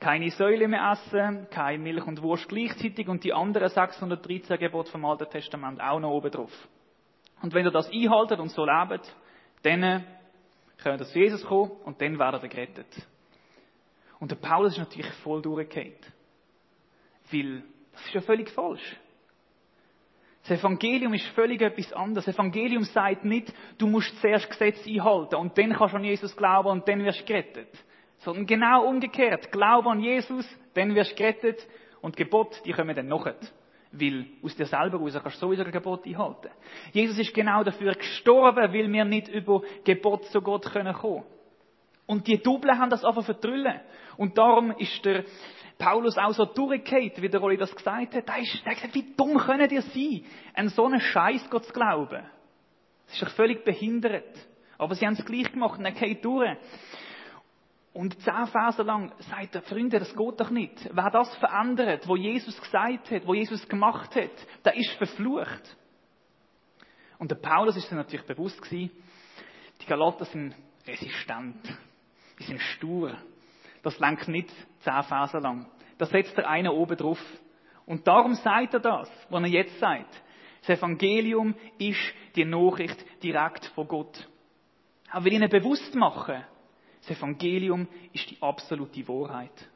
keine 0.00 0.30
Säule 0.30 0.68
mehr 0.68 0.92
essen, 0.92 1.48
kein 1.50 1.82
Milch 1.82 2.06
und 2.06 2.22
Wurst 2.22 2.48
gleichzeitig 2.48 3.08
und 3.08 3.24
die 3.24 3.32
anderen 3.32 3.68
613 3.68 4.58
Gebote 4.58 4.90
vom 4.90 5.04
Alten 5.04 5.28
Testament 5.30 5.80
auch 5.80 6.00
noch 6.00 6.10
oben 6.10 6.30
drauf. 6.30 6.52
Und 7.42 7.54
wenn 7.54 7.66
ihr 7.66 7.70
das 7.70 7.90
einhaltet 7.90 8.38
und 8.38 8.50
so 8.50 8.64
lebt, 8.64 9.14
dann 9.62 10.04
können 10.78 10.98
wir 10.98 11.06
zu 11.06 11.18
Jesus 11.18 11.44
kommen 11.44 11.70
und 11.84 12.00
dann 12.00 12.18
werden 12.18 12.42
wir 12.42 12.48
gerettet. 12.48 12.86
Und 14.18 14.30
der 14.30 14.36
Paulus 14.36 14.72
ist 14.72 14.78
natürlich 14.78 15.12
voll 15.22 15.42
durchgehend. 15.42 16.00
Weil 17.30 17.62
das 17.92 18.06
ist 18.06 18.14
ja 18.14 18.20
völlig 18.20 18.50
falsch. 18.50 18.96
Das 20.46 20.60
Evangelium 20.60 21.12
ist 21.14 21.26
völlig 21.28 21.60
etwas 21.60 21.92
anderes. 21.92 22.26
Das 22.26 22.34
Evangelium 22.34 22.84
sagt 22.84 23.24
nicht, 23.24 23.52
du 23.78 23.88
musst 23.88 24.16
zuerst 24.20 24.48
Gesetz 24.48 24.86
einhalten 24.86 25.34
und 25.36 25.58
dann 25.58 25.72
kannst 25.72 25.94
du 25.94 25.98
an 25.98 26.04
Jesus 26.04 26.36
glauben 26.36 26.68
und 26.68 26.88
dann 26.88 27.04
wirst 27.04 27.22
du 27.22 27.24
gerettet. 27.24 27.68
Sondern 28.18 28.46
genau 28.46 28.86
umgekehrt. 28.86 29.52
Glaube 29.52 29.90
an 29.90 30.00
Jesus, 30.00 30.46
dann 30.74 30.94
wirst 30.94 31.12
du 31.12 31.16
gerettet 31.16 31.66
und 32.00 32.16
Gebot, 32.16 32.60
die 32.64 32.72
kommen 32.72 32.94
dann 32.94 33.08
nachher. 33.08 33.36
Weil 33.92 34.26
aus 34.42 34.56
dir 34.56 34.66
selber 34.66 34.98
raus 34.98 35.14
kannst 35.14 35.36
du 35.36 35.46
sowieso 35.46 35.64
ein 35.64 35.72
Gebot 35.72 36.06
einhalten. 36.06 36.50
Jesus 36.92 37.18
ist 37.18 37.34
genau 37.34 37.62
dafür 37.62 37.94
gestorben, 37.94 38.72
weil 38.72 38.92
wir 38.92 39.04
nicht 39.04 39.28
über 39.28 39.62
Gebot 39.84 40.24
zu 40.26 40.40
Gott 40.40 40.64
kommen 40.72 40.94
können. 40.94 41.24
Und 42.06 42.26
die 42.26 42.40
Double 42.40 42.76
haben 42.78 42.90
das 42.90 43.04
einfach 43.04 43.24
vertrüllen. 43.24 43.80
Und 44.16 44.38
darum 44.38 44.70
ist 44.72 45.04
der 45.04 45.24
Paulus 45.78 46.16
auch 46.16 46.32
so 46.32 46.44
durchgehend, 46.44 47.20
wie 47.20 47.28
der 47.28 47.40
Rolli 47.40 47.56
das 47.56 47.74
gesagt 47.74 48.14
hat. 48.14 48.28
Er 48.28 48.38
ist, 48.38 48.62
er 48.64 48.70
hat 48.70 48.76
gesagt, 48.76 48.94
wie 48.94 49.14
dumm 49.16 49.36
können 49.38 49.68
ihr 49.70 49.82
sein, 49.82 50.24
an 50.54 50.68
so 50.68 50.86
einen 50.86 51.00
Scheiß 51.00 51.50
Gott 51.50 51.64
zu 51.64 51.72
glauben? 51.72 52.24
Das 53.06 53.14
ist 53.14 53.22
doch 53.22 53.30
völlig 53.30 53.64
behindert. 53.64 54.24
Aber 54.78 54.94
sie 54.94 55.06
haben 55.06 55.14
es 55.14 55.24
gleich 55.24 55.50
gemacht 55.50 55.78
und 55.78 55.84
er 55.84 56.14
durch. 56.14 56.56
Und 57.96 58.20
zehn 58.20 58.46
Verse 58.48 58.82
lang 58.82 59.10
sagt 59.20 59.54
er, 59.54 59.62
Freunde, 59.62 59.98
das 59.98 60.14
geht 60.14 60.38
doch 60.38 60.50
nicht. 60.50 60.86
Wer 60.92 61.10
das 61.10 61.34
verändert, 61.36 62.06
wo 62.06 62.14
Jesus 62.14 62.60
gesagt 62.60 63.10
hat, 63.10 63.26
wo 63.26 63.32
Jesus 63.32 63.66
gemacht 63.66 64.14
hat, 64.14 64.32
der 64.66 64.76
ist 64.76 64.90
verflucht. 64.98 65.76
Und 67.18 67.30
der 67.30 67.36
Paulus 67.36 67.74
ist 67.74 67.84
sich 67.84 67.96
natürlich 67.96 68.26
bewusst 68.26 68.60
gewesen, 68.60 68.90
die 69.80 69.86
Galater 69.86 70.26
sind 70.26 70.54
resistent. 70.86 71.56
Die 72.38 72.42
sind 72.42 72.60
stur. 72.60 73.16
Das 73.82 73.98
lenkt 73.98 74.28
nicht 74.28 74.50
zehn 74.80 75.02
Verse 75.04 75.38
lang. 75.38 75.66
Da 75.96 76.04
setzt 76.04 76.36
er 76.36 76.50
einen 76.50 76.68
oben 76.68 76.98
drauf. 76.98 77.24
Und 77.86 78.06
darum 78.06 78.34
sagt 78.34 78.74
er 78.74 78.80
das, 78.80 79.10
was 79.30 79.42
er 79.42 79.48
jetzt 79.48 79.80
sagt. 79.80 80.22
Das 80.66 80.76
Evangelium 80.76 81.54
ist 81.78 82.12
die 82.34 82.44
Nachricht 82.44 83.22
direkt 83.22 83.64
von 83.74 83.88
Gott. 83.88 84.28
Er 85.10 85.24
will 85.24 85.32
ihnen 85.32 85.48
bewusst 85.48 85.94
machen, 85.94 86.44
das 87.06 87.18
Evangelium 87.18 87.88
ist 88.12 88.30
die 88.30 88.40
absolute 88.40 89.06
Wahrheit. 89.08 89.68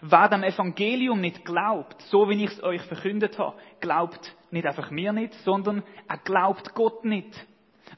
Wer 0.00 0.28
dem 0.28 0.44
Evangelium 0.44 1.20
nicht 1.20 1.44
glaubt, 1.44 2.00
so 2.02 2.28
wie 2.28 2.44
ich 2.44 2.52
es 2.52 2.62
euch 2.62 2.82
verkündet 2.82 3.38
habe, 3.38 3.56
glaubt 3.80 4.34
nicht 4.50 4.66
einfach 4.66 4.90
mir 4.90 5.12
nicht, 5.12 5.34
sondern 5.44 5.82
er 6.06 6.18
glaubt 6.18 6.74
Gott 6.74 7.04
nicht. 7.04 7.34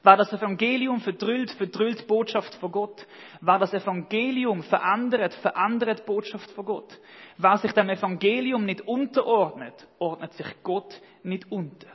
Wer 0.03 0.17
das 0.17 0.33
Evangelium 0.33 0.99
verdrüllt, 1.01 1.51
verdrüllt 1.51 2.07
Botschaft 2.07 2.55
von 2.55 2.71
Gott. 2.71 3.05
Wer 3.41 3.59
das 3.59 3.73
Evangelium 3.73 4.63
verändert, 4.63 5.33
verändert 5.35 6.05
Botschaft 6.05 6.49
von 6.51 6.65
Gott. 6.65 6.99
Wer 7.37 7.57
sich 7.57 7.71
dem 7.73 7.89
Evangelium 7.89 8.65
nicht 8.65 8.81
unterordnet, 8.81 9.87
ordnet 9.99 10.33
sich 10.33 10.47
Gott 10.63 10.99
nicht 11.23 11.51
unter. 11.51 11.87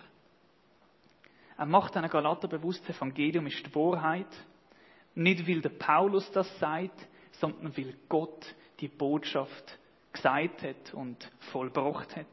Er 1.57 1.67
macht 1.67 1.95
den 1.95 2.09
Galater 2.09 2.49
bewusst, 2.49 2.87
das 2.87 2.97
Evangelium 2.97 3.47
ist 3.47 3.67
die 3.67 3.75
Wahrheit 3.75 4.29
nicht, 5.17 5.49
weil 5.49 5.61
der 5.61 5.71
Paulus 5.71 6.31
das 6.33 6.59
sagt, 6.59 7.07
sondern 7.33 7.77
weil 7.77 7.95
Gott 8.09 8.55
die 8.81 8.89
Botschaft 8.89 9.79
gesagt 10.13 10.63
hat 10.63 10.95
und 10.95 11.31
vollbracht 11.53 12.15
hat. 12.17 12.27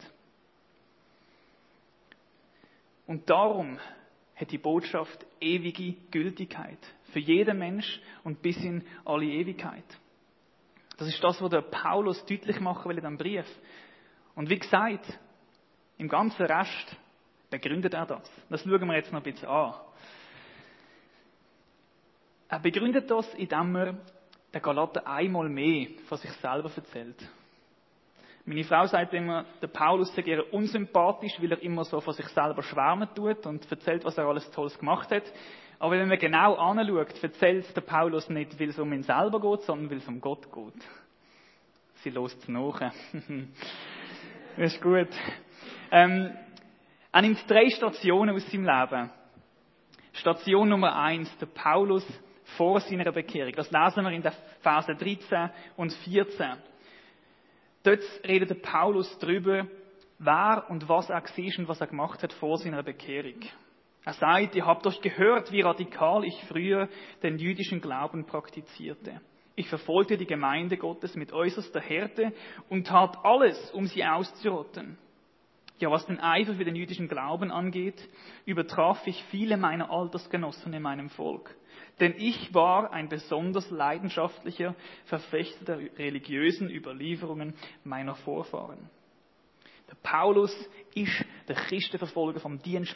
Und 3.07 3.29
darum 3.29 3.79
hat 4.35 4.51
die 4.51 4.57
Botschaft 4.57 5.25
ewige 5.39 5.93
Gültigkeit 6.11 6.79
für 7.11 7.19
jeden 7.19 7.59
Mensch 7.59 8.01
und 8.23 8.41
bis 8.41 8.57
in 8.57 8.85
alle 9.05 9.25
Ewigkeit. 9.25 9.83
Das 10.97 11.07
ist 11.07 11.23
das, 11.23 11.41
was 11.41 11.49
der 11.49 11.61
Paulus 11.61 12.25
deutlich 12.25 12.59
machen 12.59 12.89
will 12.89 12.97
in 12.97 13.03
dem 13.03 13.17
Brief. 13.17 13.45
Und 14.35 14.49
wie 14.49 14.59
gesagt, 14.59 15.19
im 15.97 16.07
ganzen 16.07 16.45
Rest 16.45 16.97
begründet 17.49 17.93
er 17.93 18.05
das. 18.05 18.29
Das 18.49 18.63
schauen 18.63 18.87
wir 18.87 18.95
jetzt 18.95 19.11
noch 19.11 19.19
ein 19.19 19.31
bisschen 19.31 19.49
an. 19.49 19.73
Er 22.53 22.59
begründet 22.59 23.09
das, 23.09 23.33
indem 23.33 23.75
er 23.75 23.95
der 24.53 24.61
Galater 24.61 25.07
einmal 25.07 25.49
mehr 25.49 25.87
von 26.07 26.19
sich 26.19 26.31
selber 26.33 26.69
erzählt. 26.75 27.17
Meine 28.45 28.63
Frau 28.63 28.85
sagt 28.85 29.11
immer, 29.15 29.45
der 29.59 29.69
Paulus 29.69 30.13
sei 30.13 30.21
eher 30.21 30.53
unsympathisch, 30.53 31.33
weil 31.41 31.51
er 31.51 31.63
immer 31.63 31.83
so 31.83 31.99
von 31.99 32.13
sich 32.13 32.27
selber 32.27 32.61
schwärmen 32.61 33.09
tut 33.15 33.43
und 33.47 33.71
erzählt, 33.71 34.05
was 34.05 34.19
er 34.19 34.25
alles 34.25 34.51
Tolles 34.51 34.77
gemacht 34.77 35.09
hat. 35.09 35.23
Aber 35.79 35.97
wenn 35.97 36.07
man 36.07 36.19
genau 36.19 36.53
anschaut, 36.53 37.23
erzählt 37.23 37.75
der 37.75 37.81
Paulus 37.81 38.29
nicht, 38.29 38.59
weil 38.59 38.69
es 38.69 38.77
um 38.77 38.93
ihn 38.93 39.01
selber 39.01 39.41
geht, 39.41 39.61
sondern 39.63 39.89
weil 39.89 39.97
es 39.97 40.07
um 40.07 40.21
Gott 40.21 40.43
geht. 40.53 40.87
Sie 42.03 42.11
lost 42.11 42.47
nach. 42.49 42.79
das 42.81 42.93
ist 44.57 44.79
gut. 44.79 45.09
Ähm, 45.89 46.37
er 47.11 47.21
nimmt 47.23 47.49
drei 47.49 47.67
Stationen 47.71 48.35
aus 48.35 48.45
seinem 48.51 48.65
Leben. 48.65 49.09
Station 50.11 50.69
Nummer 50.69 50.95
eins, 50.95 51.35
der 51.39 51.47
Paulus 51.47 52.05
vor 52.57 52.79
seiner 52.81 53.11
Bekehrung. 53.11 53.53
Das 53.53 53.71
lesen 53.71 54.03
wir 54.03 54.11
in 54.11 54.21
der 54.21 54.33
Phase 54.61 54.95
13 54.95 55.49
und 55.77 55.93
14. 55.93 56.57
Dort 57.83 58.03
redet 58.25 58.61
Paulus 58.61 59.17
darüber, 59.19 59.67
wer 60.19 60.65
und 60.69 60.87
was 60.87 61.09
er 61.09 61.21
war 61.21 61.59
und 61.59 61.67
was 61.67 61.81
er 61.81 61.87
gemacht 61.87 62.23
hat 62.23 62.33
vor 62.33 62.57
seiner 62.57 62.83
Bekehrung. 62.83 63.41
Er 64.05 64.13
sagt, 64.13 64.55
ihr 64.55 64.65
habt 64.65 64.85
doch 64.85 65.01
gehört, 65.01 65.51
wie 65.51 65.61
radikal 65.61 66.25
ich 66.25 66.35
früher 66.47 66.89
den 67.21 67.37
jüdischen 67.37 67.79
Glauben 67.79 68.25
praktizierte. 68.25 69.21
Ich 69.55 69.69
verfolgte 69.69 70.17
die 70.17 70.25
Gemeinde 70.25 70.77
Gottes 70.77 71.15
mit 71.15 71.31
äußerster 71.31 71.79
Härte 71.79 72.33
und 72.69 72.87
tat 72.87 73.17
alles, 73.23 73.71
um 73.71 73.85
sie 73.85 74.03
auszurotten. 74.03 74.97
Ja, 75.79 75.89
was 75.89 76.05
den 76.05 76.19
Eifer 76.19 76.53
für 76.55 76.65
den 76.65 76.75
jüdischen 76.75 77.07
Glauben 77.07 77.51
angeht, 77.51 78.07
übertraf 78.45 79.05
ich 79.07 79.23
viele 79.25 79.57
meiner 79.57 79.89
Altersgenossen 79.89 80.73
in 80.73 80.81
meinem 80.81 81.09
Volk. 81.09 81.55
Denn 81.99 82.13
ich 82.17 82.53
war 82.53 82.91
ein 82.91 83.09
besonders 83.09 83.69
leidenschaftlicher 83.69 84.75
Verfechter 85.05 85.65
der 85.65 85.97
religiösen 85.97 86.69
Überlieferungen 86.69 87.55
meiner 87.83 88.15
Vorfahren. 88.15 88.89
Der 89.89 89.95
Paulus 89.95 90.55
ist 90.95 91.25
der 91.47 91.55
Christenverfolger 91.55 92.39
vom 92.39 92.61
Dienst. 92.61 92.95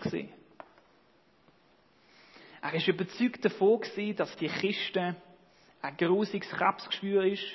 Er 2.62 2.74
ist 2.74 2.88
überzeugt 2.88 3.44
davon 3.44 3.82
dass 4.16 4.36
die 4.38 4.48
Kiste 4.48 5.16
ein 5.82 5.98
grusiges 5.98 6.50
Krebsgeschwür 6.50 7.26
ist, 7.26 7.46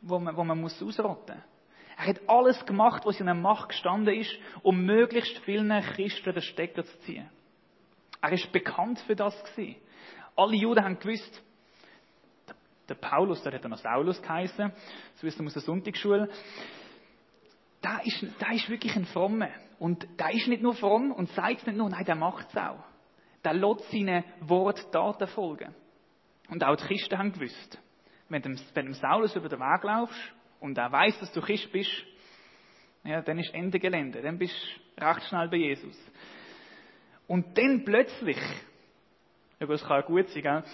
wo 0.00 0.18
man, 0.18 0.36
wo 0.36 0.44
man 0.44 0.60
muss 0.60 0.82
ausrotten 0.82 1.36
muss. 1.36 1.57
Er 1.98 2.06
hat 2.06 2.20
alles 2.28 2.64
gemacht, 2.64 3.04
was 3.04 3.18
in 3.18 3.26
der 3.26 3.34
Macht 3.34 3.70
gestanden 3.70 4.14
ist, 4.14 4.32
um 4.62 4.86
möglichst 4.86 5.36
vielen 5.40 5.68
Christen 5.82 6.32
den 6.32 6.42
Stecker 6.42 6.84
zu 6.84 6.98
ziehen. 7.00 7.28
Er 8.20 8.32
ist 8.32 8.52
bekannt 8.52 9.00
für 9.00 9.16
das 9.16 9.34
gewesen. 9.44 9.76
Alle 10.36 10.54
Juden 10.54 10.84
haben 10.84 11.00
gewusst, 11.00 11.42
der 12.88 12.94
Paulus, 12.94 13.42
der 13.42 13.52
hat 13.52 13.64
dann 13.64 13.72
noch 13.72 13.78
Saulus 13.78 14.22
geheißen, 14.22 14.72
so 15.16 15.26
wissen 15.26 15.40
wir 15.40 15.46
aus 15.48 15.54
der 15.54 15.62
Sonntagsschule, 15.62 16.30
der 17.82 18.00
ist, 18.04 18.22
der 18.40 18.52
ist 18.52 18.70
wirklich 18.70 18.94
ein 18.94 19.04
Frommer. 19.04 19.50
Und 19.80 20.06
der 20.20 20.32
ist 20.32 20.46
nicht 20.46 20.62
nur 20.62 20.74
fromm 20.74 21.10
und 21.10 21.28
sagt 21.30 21.58
es 21.58 21.66
nicht 21.66 21.76
nur, 21.76 21.90
nein, 21.90 22.04
der 22.04 22.14
macht 22.14 22.48
es 22.50 22.56
auch. 22.56 22.84
Der 23.44 23.54
lässt 23.54 23.90
seinen 23.90 24.24
Wort 24.40 24.92
Taten 24.92 25.26
folgen. 25.26 25.74
Und 26.48 26.64
auch 26.64 26.76
die 26.76 26.84
Christen 26.84 27.18
haben 27.18 27.32
gewusst, 27.32 27.78
wenn 28.28 28.42
du 28.42 28.54
dem 28.74 28.92
Saulus 28.94 29.34
über 29.34 29.48
den 29.48 29.58
Weg 29.58 29.82
laufst 29.82 30.34
und 30.60 30.76
er 30.78 30.90
weiß, 30.90 31.18
dass 31.20 31.32
du 31.32 31.40
Christ 31.40 31.70
bist, 31.72 31.90
ja, 33.04 33.22
dann 33.22 33.38
ist 33.38 33.54
Ende 33.54 33.78
Gelände. 33.78 34.20
Dann 34.20 34.38
bist 34.38 34.54
du 34.96 35.04
recht 35.04 35.22
schnell 35.28 35.48
bei 35.48 35.56
Jesus. 35.56 35.96
Und 37.26 37.56
dann 37.56 37.84
plötzlich, 37.84 38.38
ja 39.60 39.66
das 39.66 39.82
kann 39.82 40.00
ja 40.00 40.02
gut 40.02 40.28
sein, 40.28 40.42
gell? 40.42 40.64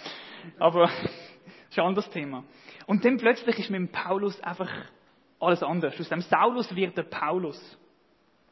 aber 0.58 0.86
das 0.86 1.02
ist 1.70 1.78
ein 1.78 1.84
anderes 1.84 2.10
Thema. 2.10 2.44
Und 2.86 3.04
dann 3.04 3.18
plötzlich 3.18 3.58
ist 3.58 3.70
mit 3.70 3.78
dem 3.78 3.88
Paulus 3.88 4.40
einfach 4.40 4.70
alles 5.40 5.62
anders. 5.62 5.98
Aus 5.98 6.08
dem 6.08 6.20
Saulus 6.22 6.74
wird 6.74 6.96
der 6.96 7.04
Paulus. 7.04 7.78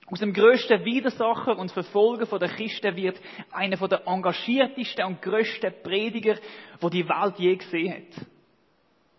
Aus 0.06 0.20
dem 0.20 0.32
größten 0.32 0.84
Widersacher 0.84 1.56
und 1.56 1.70
Verfolger 1.70 2.38
der 2.38 2.48
Christen 2.48 2.96
wird 2.96 3.20
einer 3.50 3.76
der 3.76 4.06
engagiertesten 4.06 5.06
und 5.06 5.22
größten 5.22 5.72
Prediger, 5.82 6.36
wo 6.80 6.90
die 6.90 7.08
Welt 7.08 7.38
je 7.38 7.56
gesehen 7.56 7.94
hat. 7.94 8.26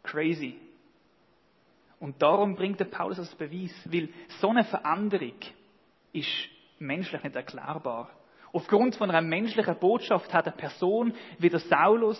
Crazy. 0.03 0.62
Und 2.03 2.21
darum 2.21 2.55
bringt 2.55 2.81
der 2.81 2.85
Paulus 2.85 3.15
das 3.15 3.33
Beweis, 3.35 3.73
weil 3.85 4.09
so 4.41 4.49
eine 4.49 4.65
Veränderung 4.65 5.39
ist 6.11 6.49
menschlich 6.77 7.23
nicht 7.23 7.33
erklärbar. 7.33 8.09
Aufgrund 8.51 8.97
von 8.97 9.09
einer 9.09 9.21
menschlichen 9.21 9.79
Botschaft 9.79 10.33
hat 10.33 10.45
eine 10.45 10.57
Person 10.57 11.13
wie 11.39 11.47
der 11.47 11.61
Saulus 11.61 12.19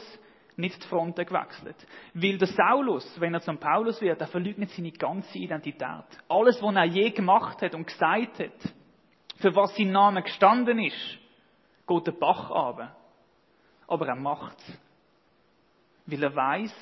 nicht 0.56 0.82
die 0.82 0.88
Fronten 0.88 1.26
gewechselt. 1.26 1.76
Weil 2.14 2.38
der 2.38 2.48
Saulus, 2.48 3.20
wenn 3.20 3.34
er 3.34 3.42
zum 3.42 3.58
Paulus 3.58 4.00
wird, 4.00 4.22
er 4.22 4.28
verleugnet 4.28 4.70
seine 4.70 4.94
ganze 4.94 5.38
Identität. 5.38 6.06
Alles, 6.30 6.64
was 6.64 6.76
er 6.76 6.86
je 6.86 7.10
gemacht 7.10 7.62
hat 7.62 7.76
und 7.76 7.86
gesagt 7.86 8.40
hat, 8.40 8.74
für 9.40 9.54
was 9.54 9.76
sein 9.76 9.92
Name 9.92 10.24
gestanden 10.24 10.80
ist, 10.80 11.18
geht 11.86 12.08
der 12.08 12.14
Bach 12.14 12.50
runter. 12.52 12.96
Aber 13.88 14.08
er 14.08 14.16
macht's. 14.16 14.80
Weil 16.06 16.24
er 16.24 16.34
weiß, 16.34 16.74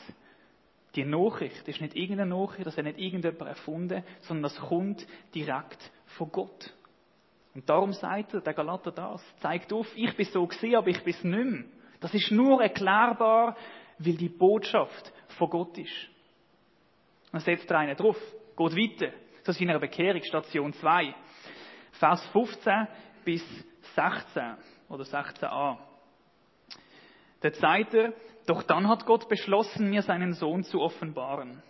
die 0.96 1.06
Nachricht 1.06 1.68
ist 1.68 1.80
nicht 1.82 1.96
irgendeine 1.96 2.36
Nachricht, 2.36 2.66
das 2.66 2.78
hat 2.78 2.84
nicht 2.84 3.00
irgendjemand 3.00 3.42
erfunden, 3.42 4.04
sondern 4.22 4.44
das 4.44 4.58
kommt 4.58 5.06
direkt 5.34 5.92
von 6.18 6.32
Gott. 6.32 6.74
Und 7.54 7.70
darum 7.70 7.94
sagt 7.94 8.34
er, 8.34 8.42
der 8.42 8.54
Galater 8.54 8.92
das, 8.92 9.24
zeigt 9.40 9.72
auf, 9.74 9.88
ich 9.96 10.16
bin 10.16 10.26
so 10.26 10.46
gesehen, 10.48 10.76
aber 10.76 10.88
ich 10.88 11.04
bin 11.04 11.14
es 11.14 11.24
nicht 11.24 11.46
mehr. 11.46 11.64
Das 12.00 12.14
ist 12.14 12.32
nur 12.32 12.62
erklärbar, 12.62 13.56
weil 14.00 14.16
die 14.16 14.30
Botschaft 14.30 15.12
von 15.38 15.50
Gott 15.50 15.78
ist. 15.78 16.10
Dann 17.32 17.42
setzt 17.42 17.70
er 17.70 17.80
einen 17.80 17.96
drauf, 17.96 18.18
geht 18.58 18.76
weiter, 18.76 19.14
zu 19.44 19.52
seiner 19.54 19.80
Bekehrung, 19.80 20.24
Station 20.24 20.74
2, 20.74 21.14
Vers 21.94 22.26
15 22.28 22.88
bis 23.24 23.44
16 23.96 24.56
oder 24.90 25.04
16a. 25.04 25.78
Da 27.42 27.52
sagt 27.54 27.94
er, 27.94 28.14
doch 28.48 28.64
dann 28.64 28.88
hat 28.88 29.06
Gott 29.06 29.30
beschlossen, 29.30 29.90
mir 29.90 30.02
seinen 30.02 30.34
Sohn 30.34 30.64
zu 30.64 30.82
offenbaren. 30.82 31.62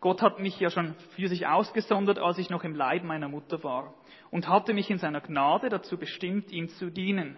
Gott 0.00 0.22
hat 0.22 0.38
mich 0.38 0.58
ja 0.60 0.70
schon 0.70 0.94
für 1.16 1.28
sich 1.28 1.46
ausgesondert, 1.46 2.18
als 2.18 2.38
ich 2.38 2.50
noch 2.50 2.62
im 2.62 2.74
Leib 2.74 3.02
meiner 3.02 3.28
Mutter 3.28 3.62
war, 3.64 3.94
und 4.30 4.48
hatte 4.48 4.74
mich 4.74 4.90
in 4.90 4.98
seiner 4.98 5.20
Gnade 5.20 5.68
dazu 5.68 5.96
bestimmt, 5.96 6.52
ihm 6.52 6.68
zu 6.68 6.90
dienen 6.90 7.36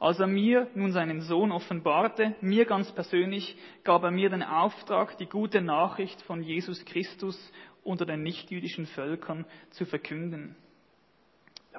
als 0.00 0.20
er 0.20 0.26
mir 0.26 0.68
nun 0.74 0.92
seinen 0.92 1.22
Sohn 1.22 1.50
offenbarte, 1.50 2.36
mir 2.40 2.66
ganz 2.66 2.92
persönlich, 2.92 3.56
gab 3.82 4.04
er 4.04 4.10
mir 4.10 4.30
den 4.30 4.42
Auftrag, 4.42 5.16
die 5.18 5.26
gute 5.26 5.60
Nachricht 5.60 6.22
von 6.22 6.42
Jesus 6.42 6.84
Christus 6.84 7.36
unter 7.82 8.06
den 8.06 8.22
nichtjüdischen 8.22 8.86
Völkern 8.86 9.44
zu 9.70 9.86
verkünden. 9.86 10.56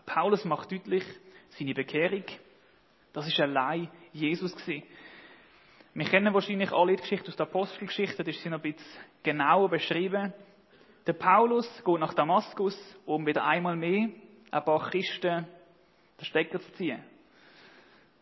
Paulus 0.06 0.43
macht 0.45 0.71
deutlich, 0.71 1.04
seine 1.49 1.73
Bekehrung, 1.73 2.23
das 3.13 3.28
ist 3.28 3.39
allein 3.39 3.89
Jesus 4.13 4.56
gewesen. 4.56 4.84
Wir 5.93 6.06
kennen 6.06 6.34
wahrscheinlich 6.34 6.71
alle 6.71 6.95
die 6.95 7.02
Geschichte 7.02 7.30
aus 7.30 7.36
der 7.36 7.47
Apostelgeschichte, 7.47 8.23
das 8.23 8.36
ist 8.36 8.43
sie 8.43 8.49
noch 8.49 8.63
ein 8.63 8.73
bisschen 8.73 8.86
genauer 9.23 9.69
beschrieben. 9.69 10.34
Der 11.08 11.13
Paulus 11.13 11.67
geht 11.84 11.99
nach 11.99 12.13
Damaskus, 12.13 12.78
um 13.06 13.25
wieder 13.25 13.43
einmal 13.43 13.75
mehr 13.75 14.10
ein 14.52 14.63
paar 14.63 14.89
Christen 14.89 15.47
den 16.19 16.25
Stecker 16.25 16.60
zu 16.60 16.71
ziehen. 16.73 17.04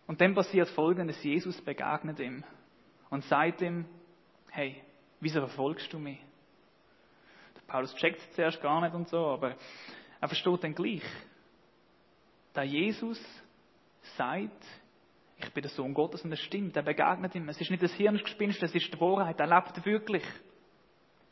Und 0.05 0.21
dann 0.21 0.33
passiert 0.33 0.69
Folgendes. 0.69 1.21
Jesus 1.23 1.59
begegnet 1.61 2.19
ihm 2.19 2.43
und 3.09 3.23
sagt 3.25 3.61
ihm, 3.61 3.85
hey, 4.51 4.81
wieso 5.19 5.39
verfolgst 5.39 5.91
du 5.91 5.99
mich? 5.99 6.19
Der 7.55 7.61
Paulus 7.67 7.93
checkt 7.95 8.19
es 8.19 8.35
zuerst 8.35 8.61
gar 8.61 8.81
nicht 8.81 8.93
und 8.93 9.09
so, 9.09 9.17
aber 9.17 9.55
er 10.21 10.27
versteht 10.27 10.63
dann 10.63 10.73
gleich. 10.73 11.03
Da 12.53 12.63
Jesus 12.63 13.19
sagt, 14.15 14.65
ich 15.39 15.53
bin 15.53 15.61
der 15.61 15.71
Sohn 15.71 15.93
Gottes 15.93 16.23
und 16.23 16.31
das 16.31 16.39
stimmt, 16.39 16.75
er 16.75 16.83
begegnet 16.83 17.35
ihm. 17.35 17.47
Es 17.47 17.61
ist 17.61 17.69
nicht 17.69 17.83
das 17.83 17.93
Hirngespinst, 17.93 18.61
es 18.63 18.73
ist 18.73 18.93
die 18.93 18.99
Wahrheit, 18.99 19.39
er 19.39 19.47
lebt 19.47 19.85
wirklich. 19.85 20.23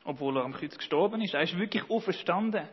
Obwohl 0.03 0.37
er 0.37 0.45
am 0.45 0.53
Kreuz 0.53 0.77
gestorben 0.77 1.21
ist, 1.21 1.33
er 1.33 1.41
ist 1.41 1.57
wirklich 1.57 1.89
auferstanden. 1.89 2.67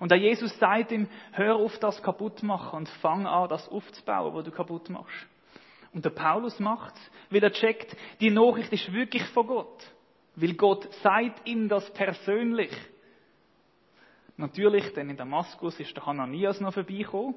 Und 0.00 0.10
der 0.10 0.18
Jesus 0.18 0.58
sagt 0.58 0.90
ihm, 0.92 1.08
hör 1.32 1.56
auf, 1.56 1.78
das 1.78 2.02
kaputt 2.02 2.42
machen 2.42 2.78
und 2.78 2.88
fang 2.88 3.26
an, 3.26 3.48
das 3.48 3.68
aufzubauen, 3.68 4.34
was 4.34 4.44
du 4.44 4.50
kaputt 4.50 4.88
machst. 4.88 5.26
Und 5.92 6.04
der 6.04 6.10
Paulus 6.10 6.58
macht's, 6.58 7.00
weil 7.30 7.42
er 7.42 7.52
checkt, 7.52 7.94
die 8.20 8.30
Nachricht 8.30 8.72
ist 8.72 8.92
wirklich 8.92 9.22
von 9.26 9.46
Gott. 9.46 9.86
Weil 10.34 10.54
Gott 10.54 10.92
sagt 11.02 11.46
ihm 11.46 11.68
das 11.68 11.88
persönlich. 11.92 12.72
Natürlich, 14.36 14.92
denn 14.94 15.10
in 15.10 15.16
Damaskus 15.16 15.78
ist 15.78 15.94
der 15.96 16.06
Hananias 16.06 16.60
noch 16.60 16.74
vorbeigekommen, 16.74 17.36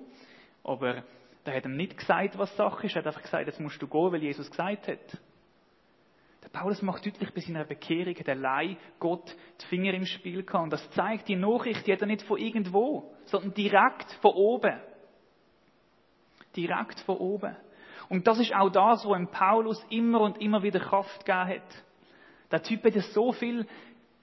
aber 0.63 1.03
der 1.47 1.55
hat 1.55 1.65
ihm 1.65 1.77
nicht 1.77 1.97
gesagt, 1.97 2.37
was 2.37 2.55
Sache 2.57 2.85
ist, 2.85 2.95
er 2.95 2.99
hat 2.99 3.07
einfach 3.07 3.21
gesagt, 3.21 3.47
jetzt 3.47 3.59
musst 3.61 3.81
du 3.81 3.87
gehen, 3.87 4.11
weil 4.11 4.21
Jesus 4.21 4.49
gesagt 4.51 4.87
hat. 4.89 5.17
Der 6.43 6.49
Paulus 6.49 6.81
macht 6.81 7.05
deutlich, 7.05 7.33
bei 7.33 7.39
seiner 7.39 7.63
Bekehrung 7.63 8.15
hat 8.15 8.29
allein 8.29 8.77
Gott 8.99 9.33
die 9.61 9.65
Finger 9.65 9.93
im 9.93 10.05
Spiel 10.05 10.43
gehabt. 10.43 10.63
Und 10.65 10.73
das 10.73 10.91
zeigt, 10.91 11.27
die 11.29 11.35
Nachricht, 11.37 11.87
die 11.87 11.93
hat 11.93 12.01
er 12.01 12.07
nicht 12.07 12.21
von 12.23 12.37
irgendwo, 12.37 13.13
sondern 13.25 13.53
direkt 13.53 14.11
von 14.21 14.31
oben. 14.31 14.79
Direkt 16.55 16.99
von 17.01 17.17
oben. 17.17 17.55
Und 18.09 18.27
das 18.27 18.39
ist 18.39 18.53
auch 18.53 18.69
das, 18.69 19.05
wo 19.05 19.15
ihm 19.15 19.29
Paulus 19.29 19.83
immer 19.89 20.21
und 20.21 20.41
immer 20.41 20.63
wieder 20.63 20.79
Kraft 20.79 21.25
gegeben 21.25 21.47
hat. 21.47 21.83
Der 22.51 22.63
Typ 22.63 22.83
hat 22.83 22.93
so 23.13 23.31
viel 23.31 23.65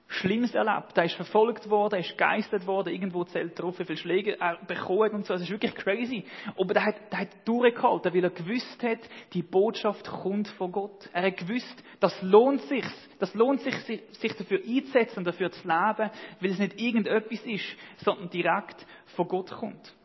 Schlimmes 0.07 0.53
erlebt. 0.53 0.95
Er 0.95 1.05
ist 1.05 1.15
verfolgt 1.15 1.69
worden, 1.69 1.95
er 1.95 1.99
ist 2.01 2.17
geistert 2.17 2.67
worden, 2.67 2.93
irgendwo 2.93 3.23
zählt 3.23 3.59
drauf, 3.59 3.79
wie 3.79 3.85
viele 3.85 3.97
Schläge 3.97 4.39
er 4.39 4.57
bekommen 4.67 5.11
und 5.11 5.25
so. 5.25 5.33
Das 5.33 5.41
ist 5.41 5.49
wirklich 5.49 5.73
crazy. 5.73 6.25
Aber 6.57 6.73
der 6.73 6.85
hat, 6.85 7.11
der 7.11 7.19
hat 7.19 7.29
durchgehalten, 7.45 8.13
weil 8.13 8.23
er 8.23 8.29
gewusst 8.29 8.83
hat, 8.83 8.99
die 9.33 9.41
Botschaft 9.41 10.05
kommt 10.07 10.47
von 10.49 10.71
Gott. 10.71 11.09
Er 11.11 11.23
hat 11.23 11.37
gewusst, 11.37 11.83
das 11.99 12.21
lohnt 12.21 12.61
sich, 12.63 12.85
das 13.19 13.33
lohnt 13.33 13.61
sich, 13.61 13.75
sich 13.83 14.33
dafür 14.33 14.59
einzusetzen 14.65 15.23
dafür 15.23 15.51
zu 15.51 15.67
leben, 15.67 16.11
weil 16.39 16.51
es 16.51 16.59
nicht 16.59 16.79
irgendetwas 16.79 17.41
ist, 17.43 17.65
sondern 17.97 18.29
direkt 18.29 18.85
von 19.15 19.27
Gott 19.27 19.51
kommt. 19.51 19.95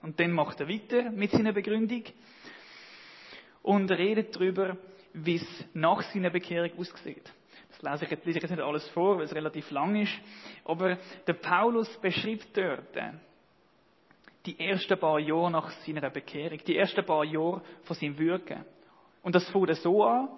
Und 0.00 0.18
dann 0.18 0.32
macht 0.32 0.58
er 0.58 0.68
weiter 0.68 1.10
mit 1.10 1.30
seiner 1.30 1.52
Begründung 1.52 2.04
und 3.62 3.90
redet 3.90 4.34
darüber, 4.34 4.76
wie 5.12 5.36
es 5.36 5.64
nach 5.74 6.02
seiner 6.12 6.30
Bekehrung 6.30 6.70
aussieht. 6.78 7.30
Lese 7.82 8.04
ich 8.04 8.10
jetzt, 8.12 8.24
lese 8.24 8.38
jetzt 8.38 8.50
nicht 8.50 8.62
alles 8.62 8.88
vor, 8.90 9.18
weil 9.18 9.24
es 9.24 9.34
relativ 9.34 9.70
lang 9.72 10.00
ist. 10.00 10.12
Aber 10.64 10.96
der 11.26 11.32
Paulus 11.34 11.88
beschreibt 11.98 12.56
dort 12.56 12.96
äh, 12.96 13.12
die 14.46 14.58
ersten 14.58 14.98
paar 14.98 15.18
Jahre 15.18 15.50
nach 15.50 15.70
seiner 15.84 16.08
Bekehrung, 16.10 16.58
die 16.64 16.76
ersten 16.76 17.04
paar 17.04 17.24
Jahre 17.24 17.62
von 17.82 17.96
seinem 17.96 18.18
Wirken. 18.18 18.64
Und 19.22 19.34
das 19.34 19.48
fängt 19.50 19.74
so 19.76 20.04
an, 20.04 20.28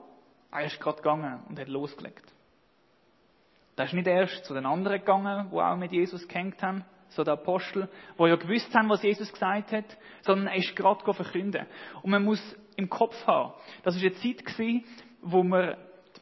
er 0.50 0.64
ist 0.64 0.80
gerade 0.80 0.96
gegangen 0.98 1.42
und 1.48 1.58
hat 1.58 1.68
losgelegt. 1.68 2.32
Er 3.76 3.84
ist 3.86 3.92
nicht 3.92 4.06
erst 4.06 4.44
zu 4.44 4.54
den 4.54 4.66
anderen 4.66 5.00
gegangen, 5.00 5.50
die 5.50 5.56
auch 5.56 5.76
mit 5.76 5.92
Jesus 5.92 6.26
gehängt 6.28 6.62
haben, 6.62 6.84
so 7.08 7.24
der 7.24 7.34
Apostel, 7.34 7.88
wo 8.16 8.26
ja 8.26 8.36
gewusst 8.36 8.72
haben, 8.74 8.88
was 8.88 9.02
Jesus 9.02 9.32
gesagt 9.32 9.72
hat, 9.72 9.84
sondern 10.22 10.46
er 10.46 10.56
ist 10.56 10.74
gerade 10.76 11.12
verkünden. 11.12 11.66
Und 12.02 12.10
man 12.10 12.24
muss 12.24 12.40
im 12.76 12.88
Kopf 12.88 13.14
haben, 13.26 13.52
das 13.82 13.96
ist 13.96 14.02
eine 14.02 14.14
Zeit 14.14 14.44
gewesen, 14.44 14.84
wo 15.22 15.42
die 15.42 15.76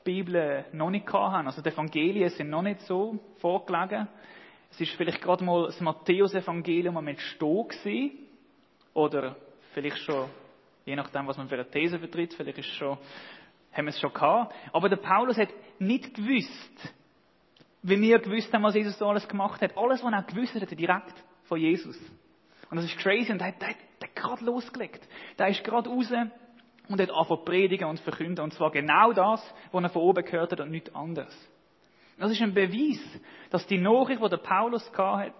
Bibel 0.04 0.64
noch 0.72 0.90
nicht 0.90 1.12
hatten. 1.12 1.46
Also 1.46 1.62
die 1.62 1.68
Evangelien 1.68 2.28
sind 2.30 2.50
noch 2.50 2.62
nicht 2.62 2.80
so 2.82 3.18
vorgelegen. 3.38 4.08
Es 4.70 4.80
ist 4.80 4.92
vielleicht 4.92 5.20
gerade 5.20 5.44
mal 5.44 5.66
das 5.66 5.80
Matthäus-Evangelium 5.80 6.96
am 6.96 7.08
Entstehen 7.08 7.68
gewesen. 7.68 8.12
Oder 8.94 9.36
vielleicht 9.72 9.98
schon, 9.98 10.28
je 10.84 10.96
nachdem, 10.96 11.26
was 11.26 11.36
man 11.36 11.48
für 11.48 11.56
eine 11.56 11.70
These 11.70 11.98
vertritt, 11.98 12.34
vielleicht 12.34 12.58
ist 12.58 12.74
schon, 12.74 12.98
haben 13.72 13.84
wir 13.84 13.90
es 13.90 14.00
schon 14.00 14.12
gehabt. 14.12 14.54
Aber 14.72 14.88
der 14.88 14.96
Paulus 14.96 15.36
hat 15.36 15.48
nicht 15.78 16.14
gewusst, 16.14 16.94
wie 17.82 18.00
wir 18.00 18.18
gewusst 18.18 18.52
haben, 18.52 18.62
was 18.62 18.74
Jesus 18.74 18.98
so 18.98 19.06
alles 19.06 19.26
gemacht 19.28 19.60
hat. 19.60 19.76
Alles, 19.76 20.02
was 20.02 20.12
er 20.12 20.22
gewusst 20.22 20.54
hat, 20.54 20.62
hat 20.62 20.70
er 20.70 20.76
direkt 20.76 21.24
von 21.44 21.58
Jesus. 21.58 21.98
Und 22.70 22.76
das 22.76 22.86
ist 22.86 22.96
crazy 22.98 23.30
und 23.30 23.40
er 23.40 23.48
hat, 23.48 23.60
er 23.60 23.70
hat, 23.70 23.76
er 24.00 24.08
gerade 24.08 24.44
losgelegt. 24.44 25.06
Der 25.38 25.48
ist 25.48 25.62
gerade 25.64 25.90
raus 25.90 26.10
und 26.92 27.00
hat 27.00 27.10
angefangen 27.10 27.44
predigen 27.44 27.88
und 27.88 28.00
verkünden. 28.00 28.44
Und 28.44 28.52
zwar 28.52 28.70
genau 28.70 29.12
das, 29.12 29.42
was 29.70 29.82
er 29.82 29.90
von 29.90 30.02
oben 30.02 30.24
gehört 30.24 30.52
hat 30.52 30.60
und 30.60 30.70
nichts 30.70 30.94
anderes. 30.94 31.34
Das 32.18 32.30
ist 32.30 32.42
ein 32.42 32.54
Beweis, 32.54 33.00
dass 33.50 33.66
die 33.66 33.78
Nachricht, 33.78 34.22
die 34.22 34.28
der 34.28 34.36
Paulus 34.36 34.90
hat, 34.96 35.34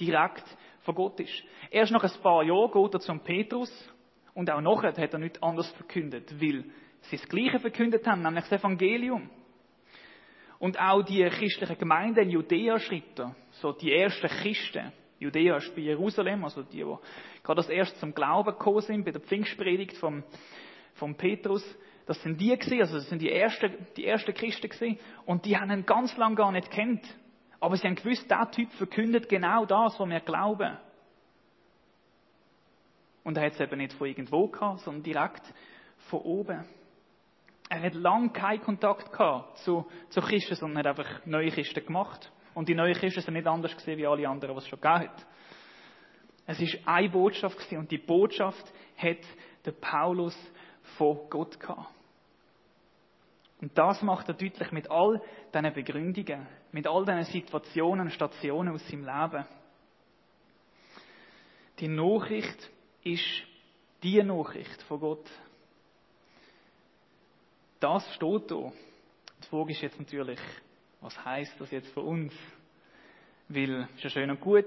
direkt 0.00 0.44
von 0.80 0.94
Gott 0.94 1.20
ist. 1.20 1.42
Erst 1.70 1.92
nach 1.92 2.02
ein 2.02 2.22
paar 2.22 2.42
Jahren 2.42 2.70
geht 2.72 2.94
er 2.94 3.00
zum 3.00 3.20
Petrus 3.20 3.70
und 4.34 4.50
auch 4.50 4.60
nachher 4.60 4.96
hat 4.96 5.12
er 5.12 5.18
nichts 5.18 5.42
anderes 5.42 5.70
verkündet, 5.72 6.40
weil 6.40 6.64
sie 7.02 7.16
das 7.16 7.28
Gleiche 7.28 7.60
verkündet 7.60 8.06
haben, 8.06 8.22
nämlich 8.22 8.44
das 8.44 8.60
Evangelium. 8.60 9.30
Und 10.58 10.80
auch 10.80 11.02
die 11.02 11.22
christlichen 11.28 11.78
Gemeinden 11.78 12.20
in 12.20 12.30
Judäa 12.30 12.78
schreibt 12.78 13.18
er, 13.18 13.36
so 13.50 13.72
die 13.72 13.92
ersten 13.92 14.28
Christen. 14.28 14.92
Judäa 15.18 15.56
ist 15.56 15.74
bei 15.74 15.82
Jerusalem, 15.82 16.44
also 16.44 16.62
die, 16.62 16.78
die 16.78 16.96
gerade 17.42 17.56
das 17.56 17.68
erst 17.68 17.98
zum 18.00 18.14
Glauben 18.14 18.50
gekommen 18.50 18.80
sind, 18.80 19.04
bei 19.04 19.12
der 19.12 19.20
Pfingstpredigt 19.20 19.96
vom, 19.98 20.22
vom 20.96 21.14
Petrus. 21.16 21.64
Das 22.06 22.20
sind 22.22 22.40
die 22.40 22.56
gewesen, 22.56 22.80
also 22.80 22.96
das 22.96 23.08
sind 23.08 23.20
die 23.20 23.32
ersten, 23.32 23.86
die 23.96 24.06
ersten 24.06 24.32
Christen 24.34 24.68
gewesen. 24.68 24.98
Und 25.24 25.44
die 25.44 25.56
haben 25.56 25.70
ihn 25.70 25.86
ganz 25.86 26.16
lang 26.16 26.36
gar 26.36 26.52
nicht 26.52 26.70
kennt. 26.70 27.04
Aber 27.60 27.76
sie 27.76 27.86
haben 27.86 27.96
gewusst, 27.96 28.30
der 28.30 28.50
Typ 28.50 28.70
verkündet 28.72 29.28
genau 29.28 29.64
das, 29.64 29.98
was 29.98 30.08
wir 30.08 30.20
glauben. 30.20 30.76
Und 33.24 33.36
er 33.36 33.46
hat 33.46 33.54
es 33.54 33.60
eben 33.60 33.78
nicht 33.78 33.94
von 33.94 34.06
irgendwo 34.06 34.46
gehabt, 34.46 34.80
sondern 34.80 35.02
direkt 35.02 35.42
von 36.10 36.20
oben. 36.20 36.64
Er 37.68 37.82
hat 37.82 37.94
lange 37.94 38.30
keinen 38.30 38.60
Kontakt 38.60 39.10
gehabt 39.10 39.58
zu, 39.58 39.84
zu 40.10 40.20
Christen, 40.20 40.54
sondern 40.54 40.78
hat 40.78 40.98
einfach 40.98 41.26
neue 41.26 41.50
Christen 41.50 41.84
gemacht. 41.84 42.30
Und 42.54 42.68
die 42.68 42.74
neuen 42.74 42.94
Christen 42.94 43.20
sind 43.20 43.34
nicht 43.34 43.48
anders 43.48 43.74
gesehen 43.74 43.98
wie 43.98 44.06
alle 44.06 44.28
anderen, 44.28 44.54
was 44.54 44.62
es 44.62 44.70
schon 44.70 44.80
gegeben 44.80 45.10
hat. 45.10 45.26
Es 46.46 46.60
ist 46.60 46.78
eine 46.86 47.08
Botschaft 47.08 47.56
gewesen, 47.58 47.78
und 47.78 47.90
die 47.90 47.98
Botschaft 47.98 48.72
hat 48.96 49.18
der 49.64 49.72
Paulus 49.72 50.36
von 50.96 51.18
Gott 51.30 51.58
gehabt. 51.58 51.88
Und 53.60 53.76
das 53.76 54.02
macht 54.02 54.28
er 54.28 54.34
deutlich 54.34 54.70
mit 54.70 54.90
all 54.90 55.22
diesen 55.52 55.72
Begründungen, 55.72 56.46
mit 56.72 56.86
all 56.86 57.04
diesen 57.04 57.24
Situationen, 57.24 58.10
Stationen 58.10 58.74
aus 58.74 58.86
seinem 58.86 59.04
Leben. 59.04 59.46
Die 61.78 61.88
Nachricht 61.88 62.70
ist 63.02 63.24
die 64.02 64.22
Nachricht 64.22 64.82
von 64.82 65.00
Gott. 65.00 65.30
Das 67.80 68.06
steht 68.14 68.50
da. 68.50 68.72
Die 69.42 69.48
Frage 69.48 69.72
ist 69.72 69.82
jetzt 69.82 69.98
natürlich, 69.98 70.40
was 71.00 71.24
heißt 71.24 71.60
das 71.60 71.70
jetzt 71.70 71.88
für 71.92 72.00
uns? 72.00 72.34
Weil, 73.48 73.88
ist 73.94 74.04
ja 74.04 74.10
schön 74.10 74.30
und 74.30 74.40
gut, 74.40 74.66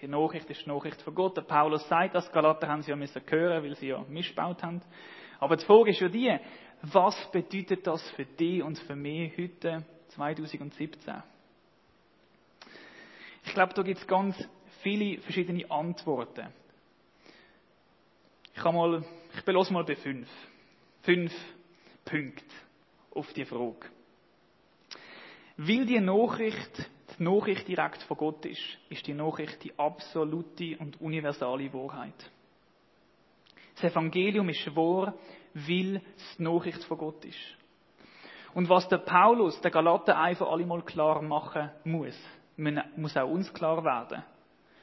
die 0.00 0.08
Nachricht 0.08 0.48
ist 0.50 0.64
die 0.64 0.68
Nachricht 0.68 1.00
von 1.02 1.14
Gott. 1.14 1.36
Der 1.36 1.42
Paulus 1.42 1.86
sagt 1.88 2.14
das, 2.14 2.30
Galater 2.32 2.68
haben 2.68 2.82
sie 2.82 2.90
ja 2.90 2.96
müssen 2.96 3.22
hören, 3.26 3.62
weil 3.62 3.76
sie 3.76 3.88
ja 3.88 4.04
missbaut 4.08 4.62
haben. 4.62 4.82
Aber 5.40 5.56
die 5.56 5.64
Frage 5.64 5.90
ist 5.90 6.00
ja 6.00 6.08
die, 6.08 6.38
was 6.82 7.16
bedeutet 7.32 7.86
das 7.86 8.08
für 8.10 8.24
dich 8.24 8.62
und 8.62 8.78
für 8.78 8.94
mich 8.94 9.36
heute, 9.36 9.84
2017? 10.08 11.22
Ich 13.44 13.54
glaube, 13.54 13.74
da 13.74 13.82
gibt 13.82 13.98
es 13.98 14.06
ganz 14.06 14.36
viele 14.82 15.20
verschiedene 15.22 15.70
Antworten. 15.70 16.48
Ich, 18.54 18.64
mal, 18.64 19.04
ich 19.34 19.44
belos 19.44 19.70
mal 19.70 19.84
bei 19.84 19.96
fünf. 19.96 20.28
Fünf 21.02 21.32
Punkte 22.04 22.44
auf 23.14 23.32
die 23.32 23.44
Frage. 23.44 23.86
Weil 25.56 25.86
die 25.86 26.00
Nachricht 26.00 26.90
die 27.18 27.24
Nachricht 27.24 27.68
direkt 27.68 28.02
von 28.04 28.16
Gott 28.16 28.44
ist, 28.46 28.78
ist 28.88 29.06
die 29.06 29.14
Nachricht 29.14 29.62
die 29.64 29.78
absolute 29.78 30.78
und 30.78 31.00
universale 31.00 31.72
Wahrheit. 31.72 32.30
Das 33.80 33.92
Evangelium 33.92 34.48
ist 34.50 34.76
wahr, 34.76 35.14
weil 35.54 35.96
es 36.16 36.36
die 36.36 36.42
Nachricht 36.42 36.84
von 36.84 36.98
Gott 36.98 37.24
ist. 37.24 37.38
Und 38.52 38.68
was 38.68 38.88
der 38.88 38.98
Paulus, 38.98 39.60
der 39.60 39.70
Galater, 39.70 40.18
einfach 40.18 40.50
alle 40.50 40.66
mal 40.66 40.82
klar 40.82 41.22
machen 41.22 41.70
muss, 41.84 42.18
muss 42.96 43.16
auch 43.16 43.30
uns 43.30 43.52
klar 43.54 43.82
werden. 43.84 44.22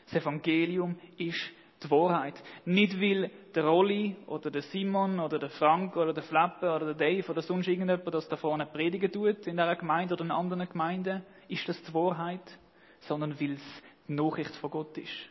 Das 0.06 0.22
Evangelium 0.22 0.98
ist 1.18 1.52
die 1.84 1.92
Wahrheit. 1.92 2.42
Nicht 2.66 3.00
weil 3.00 3.30
der 3.54 3.66
Rolli 3.66 4.16
oder 4.26 4.50
der 4.50 4.64
Simon 4.64 5.20
oder 5.20 5.38
der 5.38 5.50
Frank 5.50 5.96
oder 5.96 6.14
der 6.14 6.24
Flappe 6.24 6.74
oder 6.74 6.94
der 6.94 6.96
Dave 6.96 7.30
oder 7.30 7.42
sonst 7.42 7.68
irgendjemand 7.68 8.14
das 8.14 8.28
da 8.30 8.36
vorne 8.36 8.66
predigen 8.66 9.12
tut 9.12 9.46
in 9.46 9.60
einer 9.60 9.76
Gemeinde 9.76 10.16
oder 10.16 10.24
in 10.24 10.32
anderen 10.32 10.68
Gemeinden, 10.68 11.24
ist 11.50 11.68
das 11.70 11.80
die 11.84 11.94
Wahrheit, 11.94 12.58
sondern 13.02 13.40
weil 13.40 13.54
es 13.54 13.84
die 14.08 14.14
Nachricht 14.14 14.56
von 14.56 14.72
Gott 14.72 14.98
ist. 14.98 15.30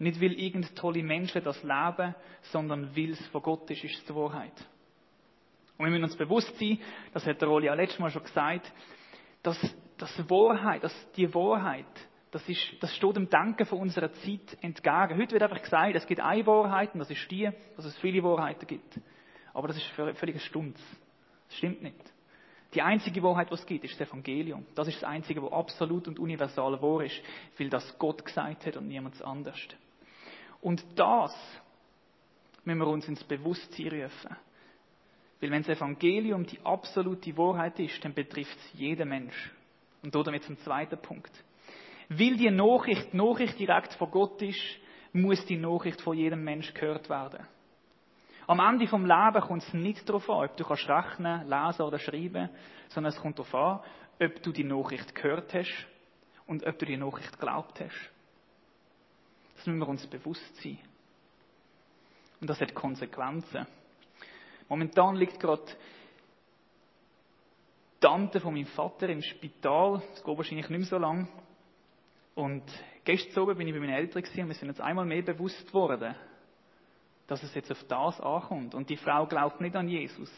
Nicht 0.00 0.20
weil 0.20 0.32
irgend 0.32 0.74
tolle 0.76 1.02
Menschen 1.02 1.44
das 1.44 1.62
leben, 1.62 2.14
sondern 2.52 2.96
weil 2.96 3.10
es 3.10 3.26
von 3.28 3.42
Gott 3.42 3.70
ist, 3.70 3.84
ist 3.84 3.98
es 3.98 4.04
die 4.06 4.14
Wahrheit. 4.14 4.54
Und 5.76 5.84
wir 5.84 5.90
müssen 5.90 6.04
uns 6.04 6.16
bewusst 6.16 6.58
sein, 6.58 6.78
das 7.12 7.26
hat 7.26 7.40
der 7.40 7.48
Rolli 7.48 7.68
auch 7.68 7.76
letztes 7.76 7.98
Mal 7.98 8.10
schon 8.10 8.22
gesagt, 8.22 8.72
dass, 9.42 9.58
dass 9.98 10.30
Wahrheit, 10.30 10.82
dass 10.82 11.12
die 11.12 11.32
Wahrheit 11.34 11.84
das, 12.30 12.48
ist, 12.48 12.60
das 12.80 12.94
steht 12.96 13.14
dem 13.14 13.28
Denken 13.28 13.66
von 13.66 13.78
unserer 13.78 14.10
Zeit 14.12 14.56
entgegen. 14.62 15.18
Heute 15.18 15.32
wird 15.32 15.42
einfach 15.42 15.60
gesagt, 15.60 15.94
es 15.94 16.06
gibt 16.06 16.20
eine 16.20 16.46
Wahrheit 16.46 16.94
und 16.94 17.00
das 17.00 17.10
ist 17.10 17.30
die, 17.30 17.50
dass 17.76 17.84
es 17.84 17.96
viele 17.98 18.22
Wahrheiten 18.22 18.66
gibt. 18.66 18.98
Aber 19.52 19.68
das 19.68 19.76
ist 19.76 19.86
völlig 19.86 20.36
ein 20.36 20.40
Stunz. 20.40 20.80
Das 21.48 21.58
stimmt 21.58 21.82
nicht. 21.82 22.12
Die 22.72 22.80
einzige 22.80 23.22
Wahrheit, 23.22 23.50
was 23.50 23.60
es 23.60 23.66
gibt, 23.66 23.84
ist 23.84 24.00
das 24.00 24.08
Evangelium. 24.08 24.64
Das 24.74 24.88
ist 24.88 25.02
das 25.02 25.08
einzige, 25.08 25.42
was 25.42 25.52
absolut 25.52 26.08
und 26.08 26.18
universal 26.18 26.80
wahr 26.80 27.04
ist, 27.04 27.20
weil 27.58 27.68
das 27.68 27.98
Gott 27.98 28.24
gesagt 28.24 28.64
hat 28.64 28.76
und 28.76 28.88
niemand 28.88 29.20
anders. 29.22 29.58
Und 30.60 30.84
das 30.96 31.34
müssen 32.64 32.78
wir 32.78 32.86
uns 32.86 33.08
ins 33.08 33.24
Bewusstsein 33.24 34.02
rufen. 34.02 34.36
Weil 35.40 35.50
wenn 35.50 35.62
das 35.62 35.76
Evangelium 35.76 36.44
die 36.44 36.60
absolute 36.64 37.36
Wahrheit 37.36 37.78
ist, 37.80 38.04
dann 38.04 38.12
betrifft 38.12 38.56
es 38.56 38.78
jeden 38.78 39.08
Mensch. 39.08 39.52
Und 40.02 40.14
damit 40.14 40.44
zum 40.44 40.58
zweiten 40.58 41.00
Punkt. 41.00 41.32
Weil 42.08 42.36
die 42.36 42.50
Nachricht, 42.50 43.14
Nachricht 43.14 43.58
direkt 43.58 43.94
von 43.94 44.10
Gott 44.10 44.40
ist, 44.42 44.60
muss 45.12 45.44
die 45.46 45.56
Nachricht 45.56 46.00
von 46.00 46.16
jedem 46.16 46.44
Mensch 46.44 46.72
gehört 46.74 47.08
werden. 47.08 47.46
Am 48.46 48.58
Ende 48.58 48.88
vom 48.88 49.06
Leben 49.06 49.40
kommt 49.42 49.62
es 49.62 49.72
nicht 49.72 50.08
darauf 50.08 50.28
an, 50.28 50.48
ob 50.48 50.56
du 50.56 50.64
kannst 50.64 50.88
rechnen, 50.88 51.48
lesen 51.48 51.82
oder 51.82 51.98
schreiben, 51.98 52.50
sondern 52.88 53.12
es 53.12 53.20
kommt 53.20 53.38
darauf 53.38 53.54
an, 53.54 53.80
ob 54.20 54.42
du 54.42 54.52
die 54.52 54.64
Nachricht 54.64 55.14
gehört 55.14 55.54
hast 55.54 55.86
und 56.46 56.66
ob 56.66 56.78
du 56.78 56.86
die 56.86 56.96
Nachricht 56.96 57.32
geglaubt 57.32 57.80
hast. 57.80 58.10
Das 59.60 59.66
müssen 59.66 59.80
wir 59.80 59.88
uns 59.88 60.06
bewusst 60.06 60.56
sein. 60.62 60.78
Und 62.40 62.48
das 62.48 62.62
hat 62.62 62.74
Konsequenzen. 62.74 63.66
Momentan 64.70 65.16
liegt 65.16 65.38
gerade 65.38 65.66
die 67.94 68.00
Tante 68.00 68.40
von 68.40 68.54
meinem 68.54 68.64
Vater 68.68 69.10
im 69.10 69.20
Spital. 69.20 70.02
Das 70.12 70.24
geht 70.24 70.38
wahrscheinlich 70.38 70.70
nicht 70.70 70.78
mehr 70.78 70.88
so 70.88 70.96
lang. 70.96 71.28
Und 72.34 72.62
gestern 73.04 73.42
oben 73.42 73.58
bin 73.58 73.68
ich 73.68 73.74
bei 73.74 73.80
meinen 73.80 73.92
Eltern 73.92 74.24
und 74.24 74.48
wir 74.48 74.54
sind 74.54 74.70
uns 74.70 74.80
einmal 74.80 75.04
mehr 75.04 75.20
bewusst 75.20 75.74
worden, 75.74 76.14
dass 77.26 77.42
es 77.42 77.54
jetzt 77.54 77.70
auf 77.70 77.84
das 77.86 78.18
ankommt. 78.18 78.74
Und 78.74 78.88
die 78.88 78.96
Frau 78.96 79.26
glaubt 79.26 79.60
nicht 79.60 79.76
an 79.76 79.90
Jesus. 79.90 80.32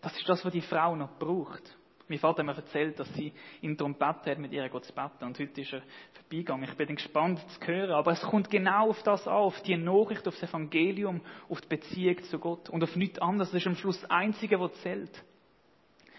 Das 0.00 0.16
ist 0.16 0.28
das, 0.28 0.44
was 0.44 0.52
die 0.52 0.62
Frau 0.62 0.96
noch 0.96 1.16
braucht. 1.16 1.76
Mein 2.06 2.18
Vater 2.18 2.40
hat 2.40 2.46
mir 2.46 2.56
erzählt, 2.56 2.98
dass 2.98 3.12
sie 3.14 3.32
ihn 3.62 3.76
darum 3.76 3.96
hat, 3.98 4.38
mit 4.38 4.52
ihr 4.52 4.70
zu 4.70 4.92
beten. 4.92 5.24
Und 5.24 5.38
heute 5.38 5.60
ist 5.60 5.72
er 5.72 5.82
vorbeigegangen. 6.12 6.68
Ich 6.68 6.76
bin 6.76 6.94
gespannt 6.94 7.40
zu 7.48 7.66
hören. 7.66 7.92
Aber 7.92 8.12
es 8.12 8.20
kommt 8.20 8.50
genau 8.50 8.90
auf 8.90 9.02
das 9.02 9.26
an, 9.26 9.34
auf 9.34 9.60
die 9.62 9.76
Nachricht, 9.76 10.28
auf 10.28 10.38
das 10.38 10.50
Evangelium, 10.50 11.22
auf 11.48 11.62
die 11.62 11.68
Beziehung 11.68 12.22
zu 12.24 12.38
Gott. 12.38 12.68
Und 12.68 12.82
auf 12.82 12.94
nichts 12.94 13.18
anderes. 13.20 13.50
Das 13.52 13.62
ist 13.62 13.66
am 13.66 13.76
Schluss 13.76 14.00
das 14.02 14.10
Einzige, 14.10 14.60
was 14.60 14.74
zählt. 14.82 15.24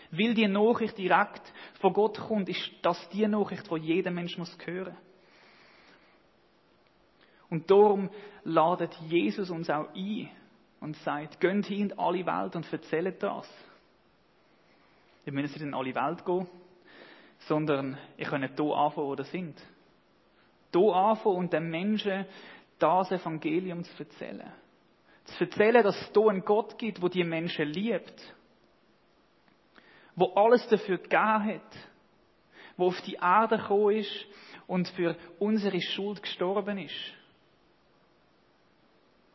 Weil 0.10 0.34
die 0.34 0.48
Nachricht 0.48 0.98
direkt 0.98 1.54
von 1.80 1.94
Gott 1.94 2.18
kommt, 2.18 2.50
ist 2.50 2.72
das 2.82 3.10
die 3.10 3.28
Nachricht, 3.28 3.70
die 3.70 3.78
jeder 3.78 4.12
Mensch 4.12 4.38
muss 4.38 4.58
hören. 4.66 4.98
Und 7.50 7.70
darum 7.70 8.10
ladet 8.44 8.94
Jesus 9.08 9.52
uns 9.52 9.70
auch 9.70 9.94
ein 9.94 10.30
und 10.80 10.96
sagt, 10.98 11.40
gönnt 11.40 11.68
hin 11.68 11.92
in 11.92 12.00
alle 12.00 12.26
Welt 12.26 12.56
und 12.56 12.72
erzählt 12.72 13.22
das. 13.22 13.48
Wir 15.26 15.34
müssen 15.34 15.54
nicht 15.54 15.62
in 15.62 15.74
alle 15.74 15.96
Welt 15.96 16.24
gehen, 16.24 16.48
sondern 17.40 17.98
ihr 18.16 18.28
könnt 18.28 18.56
hier 18.56 18.76
anfangen, 18.76 19.08
wo 19.08 19.16
ihr 19.16 19.24
sind. 19.24 19.60
hier 20.72 20.94
anfangen 20.94 21.36
und 21.36 21.54
den 21.54 21.70
Menschen 21.70 22.26
das 22.78 23.12
Evangelium 23.12 23.84
zu 23.84 24.04
erzählen. 24.04 24.52
Zu 25.26 25.46
erzählen, 25.46 25.84
dass 25.84 26.00
es 26.00 26.12
hier 26.14 26.30
einen 26.30 26.46
Gott 26.46 26.78
gibt, 26.78 27.02
wo 27.02 27.08
die 27.08 27.24
Menschen 27.24 27.68
liebt. 27.70 28.36
Wo 30.16 30.26
alles 30.36 30.68
dafür 30.68 31.00
gegeben 31.00 31.46
hat. 31.46 31.78
Wo 32.78 32.88
auf 32.88 33.02
die 33.02 33.16
Erde 33.16 33.58
gekommen 33.58 33.96
ist 33.98 34.28
und 34.68 34.88
für 34.90 35.18
unsere 35.40 35.82
Schuld 35.82 36.22
gestorben 36.22 36.78
ist. 36.78 37.14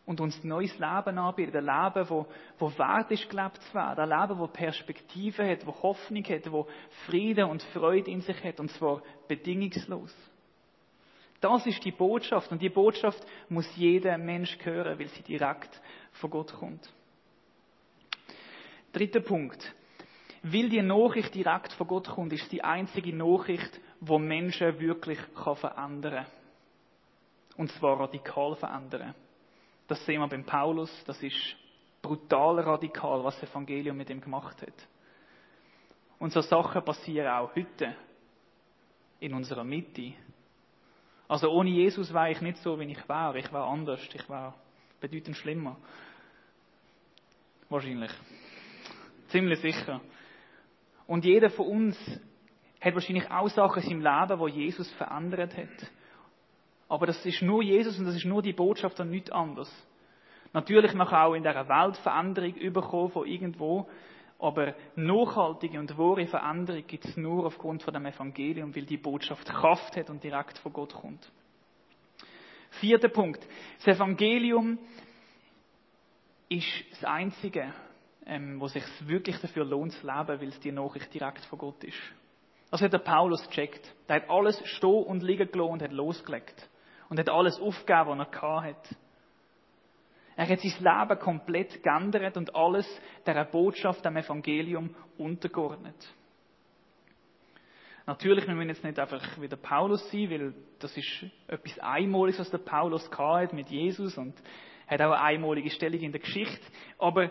Und 0.07 0.21
uns 0.21 0.43
ein 0.43 0.49
neues 0.49 0.73
Leben 0.79 1.19
anbietet. 1.19 1.57
Ein 1.57 1.67
Leben, 1.67 2.11
wo, 2.11 2.27
wo 2.59 2.79
wert 2.79 3.11
ist, 3.11 3.29
gelebt 3.29 3.63
zu 3.63 3.75
werden. 3.75 4.11
Ein 4.11 4.21
Leben, 4.21 4.41
wo 4.41 4.47
Perspektive 4.47 5.49
hat, 5.49 5.67
wo 5.67 5.75
Hoffnung 5.83 6.25
hat, 6.25 6.51
wo 6.51 6.67
Frieden 7.07 7.45
und 7.45 7.63
Freude 7.75 8.11
in 8.11 8.21
sich 8.21 8.43
hat. 8.43 8.59
Und 8.59 8.71
zwar 8.73 9.03
bedingungslos. 9.29 10.15
Das 11.41 11.67
ist 11.67 11.85
die 11.85 11.93
Botschaft. 11.93 12.51
Und 12.53 12.61
die 12.61 12.69
Botschaft 12.69 13.25
muss 13.49 13.67
jeder 13.77 14.19
Mensch 14.19 14.59
hören, 14.63 14.99
weil 14.99 15.09
sie 15.09 15.23
direkt 15.23 15.81
von 16.13 16.31
Gott 16.31 16.53
kommt. 16.53 16.93
Dritter 18.93 19.21
Punkt. 19.21 19.75
Weil 20.43 20.69
die 20.69 20.83
Nachricht 20.83 21.35
direkt 21.35 21.73
von 21.75 21.87
Gott 21.87 22.09
kommt, 22.09 22.33
ist 22.33 22.51
die 22.51 22.65
einzige 22.65 23.15
Nachricht, 23.15 23.81
wo 24.01 24.19
Menschen 24.19 24.79
wirklich 24.81 25.19
verändern 25.19 26.25
kann. 26.25 26.27
Und 27.57 27.71
zwar 27.73 28.01
radikal 28.01 28.57
verändern. 28.57 29.15
Das 29.91 30.07
sehen 30.07 30.21
wir 30.21 30.29
beim 30.29 30.45
Paulus. 30.45 30.89
Das 31.05 31.21
ist 31.21 31.57
brutal 32.01 32.61
radikal, 32.61 33.25
was 33.25 33.41
das 33.41 33.51
Evangelium 33.51 33.97
mit 33.97 34.09
ihm 34.09 34.21
gemacht 34.21 34.63
hat. 34.63 34.89
Und 36.21 36.33
so 36.33 36.43
Sachen 36.43 36.85
passieren 36.85 37.27
auch 37.27 37.57
heute. 37.57 37.97
In 39.19 39.35
unserer 39.35 39.65
Mitte. 39.65 40.13
Also 41.27 41.51
ohne 41.51 41.71
Jesus 41.71 42.15
war 42.15 42.31
ich 42.31 42.41
nicht 42.41 42.59
so, 42.59 42.79
wie 42.79 42.85
ich 42.85 43.09
war. 43.09 43.35
Ich 43.35 43.53
war 43.53 43.67
anders. 43.67 44.01
Ich 44.15 44.29
war 44.29 44.55
bedeutend 45.01 45.37
schlimmer. 45.37 45.77
Wahrscheinlich. 47.69 48.13
Ziemlich 49.27 49.59
sicher. 49.59 50.01
Und 51.09 51.25
jeder 51.25 51.51
von 51.51 51.67
uns 51.67 52.21
hat 52.81 52.95
wahrscheinlich 52.95 53.29
auch 53.29 53.49
Sachen 53.49 53.83
in 53.83 54.01
seinem 54.03 54.29
Leben, 54.29 54.39
wo 54.39 54.47
Jesus 54.47 54.89
verändert 54.93 55.57
hat. 55.57 55.91
Aber 56.91 57.07
das 57.07 57.25
ist 57.25 57.41
nur 57.41 57.63
Jesus 57.63 58.01
und 58.01 58.07
das 58.07 58.17
ist 58.17 58.25
nur 58.25 58.43
die 58.43 58.53
Botschaft 58.53 58.99
und 58.99 59.11
nichts 59.11 59.31
anderes. 59.31 59.73
Natürlich 60.53 60.93
man 60.93 61.07
kann 61.07 61.23
auch 61.23 61.35
in 61.35 61.45
dieser 61.45 61.69
Welt 61.69 61.97
Veränderung 61.99 62.53
überkommen 62.57 63.13
von 63.13 63.29
irgendwo, 63.29 63.89
aber 64.41 64.75
nachhaltige 64.97 65.79
und 65.79 65.97
wahre 65.97 66.27
Veränderung 66.27 66.85
gibt 66.89 67.05
es 67.05 67.17
nur 67.17 67.47
aufgrund 67.47 67.85
von 67.85 67.95
dem 67.95 68.07
Evangelium, 68.07 68.75
weil 68.75 68.87
die 68.87 68.97
Botschaft 68.97 69.47
Kraft 69.49 69.95
hat 69.97 70.11
und 70.11 70.25
direkt 70.25 70.59
von 70.59 70.73
Gott 70.73 70.93
kommt. 70.93 71.31
Vierter 72.81 73.09
Punkt. 73.09 73.47
Das 73.85 73.97
Evangelium 73.97 74.77
ist 76.49 76.67
das 76.91 77.05
Einzige, 77.05 77.73
ähm, 78.27 78.61
wo 78.61 78.67
sich 78.67 78.83
wirklich 79.07 79.39
dafür 79.39 79.65
lohnt 79.65 79.93
zu 79.93 80.05
leben, 80.05 80.41
weil 80.41 80.49
es 80.49 80.59
die 80.59 80.73
Nachricht 80.73 81.15
direkt 81.15 81.45
von 81.45 81.59
Gott 81.61 81.85
ist. 81.85 82.01
Das 82.73 82.81
hat 82.81 82.93
der 82.93 82.99
Paulus 82.99 83.49
gecheckt. 83.49 83.95
Der 84.09 84.17
hat 84.17 84.31
alles 84.31 84.61
stehen 84.67 85.05
und 85.05 85.23
liegen 85.23 85.49
gelassen 85.53 85.73
und 85.73 85.83
hat 85.83 85.93
losgelegt. 85.93 86.69
Und 87.11 87.19
hat 87.19 87.29
alles 87.29 87.61
aufgegeben, 87.61 88.19
was 88.19 88.29
er 88.33 88.63
hatte. 88.63 88.97
Er 90.37 90.49
hat 90.49 90.61
sein 90.61 90.73
Leben 90.79 91.21
komplett 91.21 91.83
geändert 91.83 92.39
und 92.39 92.55
alles 92.55 92.89
der 93.27 93.45
Botschaft, 93.45 94.03
dem 94.03 94.17
Evangelium 94.17 94.95
untergeordnet. 95.19 96.15
Natürlich, 98.07 98.47
wir 98.47 98.55
müssen 98.55 98.71
jetzt 98.71 98.83
nicht 98.83 98.99
einfach 98.99 99.23
wie 99.39 99.49
der 99.49 99.57
Paulus 99.57 100.11
sein, 100.11 100.31
weil 100.31 100.55
das 100.79 100.97
ist 100.97 101.27
etwas 101.47 101.79
Einmaliges, 101.81 102.41
was 102.41 102.51
der 102.51 102.59
Paulus 102.59 103.11
hat 103.11 103.53
mit 103.53 103.69
Jesus 103.69 104.17
und 104.17 104.35
hat 104.87 105.01
auch 105.03 105.13
eine 105.13 105.21
einmalige 105.21 105.71
Stellung 105.71 106.01
in 106.01 106.13
der 106.13 106.21
Geschichte. 106.21 106.65
Aber 106.99 107.31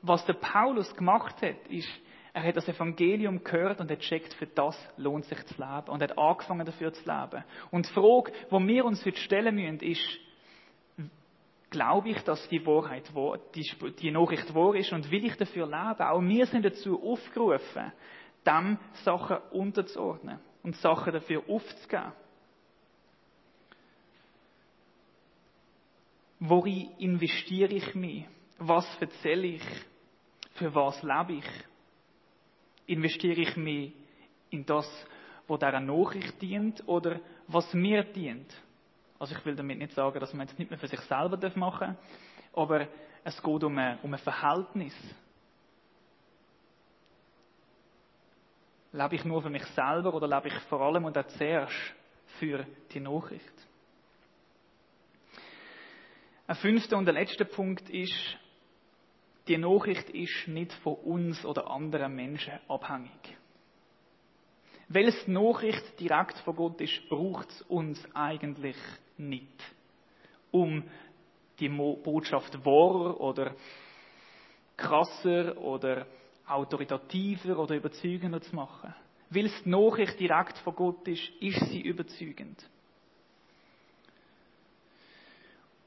was 0.00 0.24
der 0.26 0.34
Paulus 0.34 0.94
gemacht 0.94 1.42
hat, 1.42 1.66
ist, 1.68 1.88
er 2.34 2.42
hat 2.42 2.56
das 2.56 2.66
Evangelium 2.66 3.44
gehört 3.44 3.80
und 3.80 3.88
hat 3.88 4.00
checkt, 4.00 4.34
für 4.34 4.48
das 4.48 4.76
lohnt 4.96 5.24
sich 5.24 5.38
zu 5.46 5.54
leben 5.54 5.88
und 5.88 6.02
hat 6.02 6.18
angefangen 6.18 6.66
dafür 6.66 6.92
zu 6.92 7.04
leben. 7.04 7.44
Und 7.70 7.88
die 7.88 7.92
Frage, 7.92 8.32
die 8.50 8.68
wir 8.68 8.84
uns 8.84 9.06
heute 9.06 9.20
stellen 9.20 9.54
müssen, 9.54 9.78
ist, 9.78 10.18
glaube 11.70 12.08
ich, 12.08 12.20
dass 12.22 12.48
die 12.48 12.66
Wahrheit, 12.66 13.08
die, 13.54 13.92
die 14.00 14.10
Nachricht 14.10 14.52
wahr 14.52 14.74
ist 14.74 14.92
und 14.92 15.08
will 15.12 15.24
ich 15.24 15.36
dafür 15.36 15.66
leben? 15.66 16.02
Auch 16.02 16.20
wir 16.20 16.46
sind 16.46 16.64
dazu 16.64 17.00
aufgerufen, 17.00 17.92
dem 18.44 18.78
Sachen 19.04 19.36
unterzuordnen 19.52 20.40
und 20.64 20.74
Sachen 20.76 21.12
dafür 21.12 21.40
aufzugeben. 21.48 22.12
Worin 26.40 26.90
investiere 26.98 27.74
ich 27.74 27.94
mich? 27.94 28.26
Was 28.58 28.86
erzähle 29.00 29.46
ich? 29.46 29.62
Für 30.54 30.74
was 30.74 31.00
lebe 31.00 31.34
ich? 31.34 31.73
Investiere 32.86 33.40
ich 33.40 33.56
mich 33.56 33.92
in 34.50 34.66
das, 34.66 34.86
was 35.46 35.58
dieser 35.58 35.80
Nachricht 35.80 36.40
dient 36.40 36.86
oder 36.86 37.20
was 37.48 37.72
mir 37.74 38.04
dient? 38.04 38.52
Also 39.18 39.34
ich 39.34 39.44
will 39.44 39.56
damit 39.56 39.78
nicht 39.78 39.92
sagen, 39.92 40.20
dass 40.20 40.34
man 40.34 40.46
es 40.46 40.58
nicht 40.58 40.70
mehr 40.70 40.78
für 40.78 40.88
sich 40.88 41.00
selber 41.00 41.38
machen 41.56 41.96
darf, 41.96 41.96
aber 42.52 42.88
es 43.24 43.42
geht 43.42 43.64
um 43.64 43.78
ein, 43.78 43.98
um 44.02 44.12
ein 44.12 44.18
Verhältnis. 44.18 44.94
Lebe 48.92 49.14
ich 49.14 49.24
nur 49.24 49.42
für 49.42 49.50
mich 49.50 49.64
selber 49.66 50.14
oder 50.14 50.28
lebe 50.28 50.48
ich 50.48 50.54
vor 50.68 50.80
allem 50.80 51.04
und 51.04 51.16
auch 51.18 51.26
zuerst 51.26 51.94
für 52.38 52.66
die 52.92 53.00
Nachricht? 53.00 53.52
Ein 56.46 56.56
fünfter 56.56 56.98
und 56.98 57.06
der 57.06 57.14
letzte 57.14 57.46
Punkt 57.46 57.88
ist, 57.88 58.36
die 59.48 59.58
Nachricht 59.58 60.08
ist 60.10 60.48
nicht 60.48 60.72
von 60.74 60.94
uns 60.94 61.44
oder 61.44 61.70
anderen 61.70 62.14
Menschen 62.14 62.54
abhängig. 62.68 63.36
Weil 64.88 65.08
es 65.08 65.24
die 65.24 65.32
Nachricht 65.32 65.98
direkt 65.98 66.38
von 66.38 66.56
Gott 66.56 66.80
ist, 66.80 67.08
braucht 67.08 67.50
es 67.50 67.62
uns 67.62 68.02
eigentlich 68.14 68.76
nicht, 69.16 69.62
um 70.50 70.84
die 71.58 71.68
Botschaft 71.68 72.64
wahrer 72.64 73.20
oder 73.20 73.54
krasser 74.76 75.56
oder 75.58 76.06
autoritativer 76.46 77.58
oder 77.58 77.76
überzeugender 77.76 78.40
zu 78.40 78.54
machen. 78.54 78.94
Weil 79.30 79.46
es 79.46 79.62
die 79.62 79.70
Nachricht 79.70 80.18
direkt 80.20 80.58
von 80.58 80.74
Gott 80.74 81.08
ist, 81.08 81.28
ist 81.40 81.60
sie 81.70 81.80
überzeugend. 81.80 82.62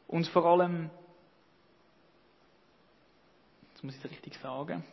Und 0.07 0.27
vor 0.27 0.45
allem, 0.45 0.89
muss 3.87 3.97
ich 3.97 4.03
es 4.03 4.11
richtig 4.11 4.35
sagen, 4.35 4.83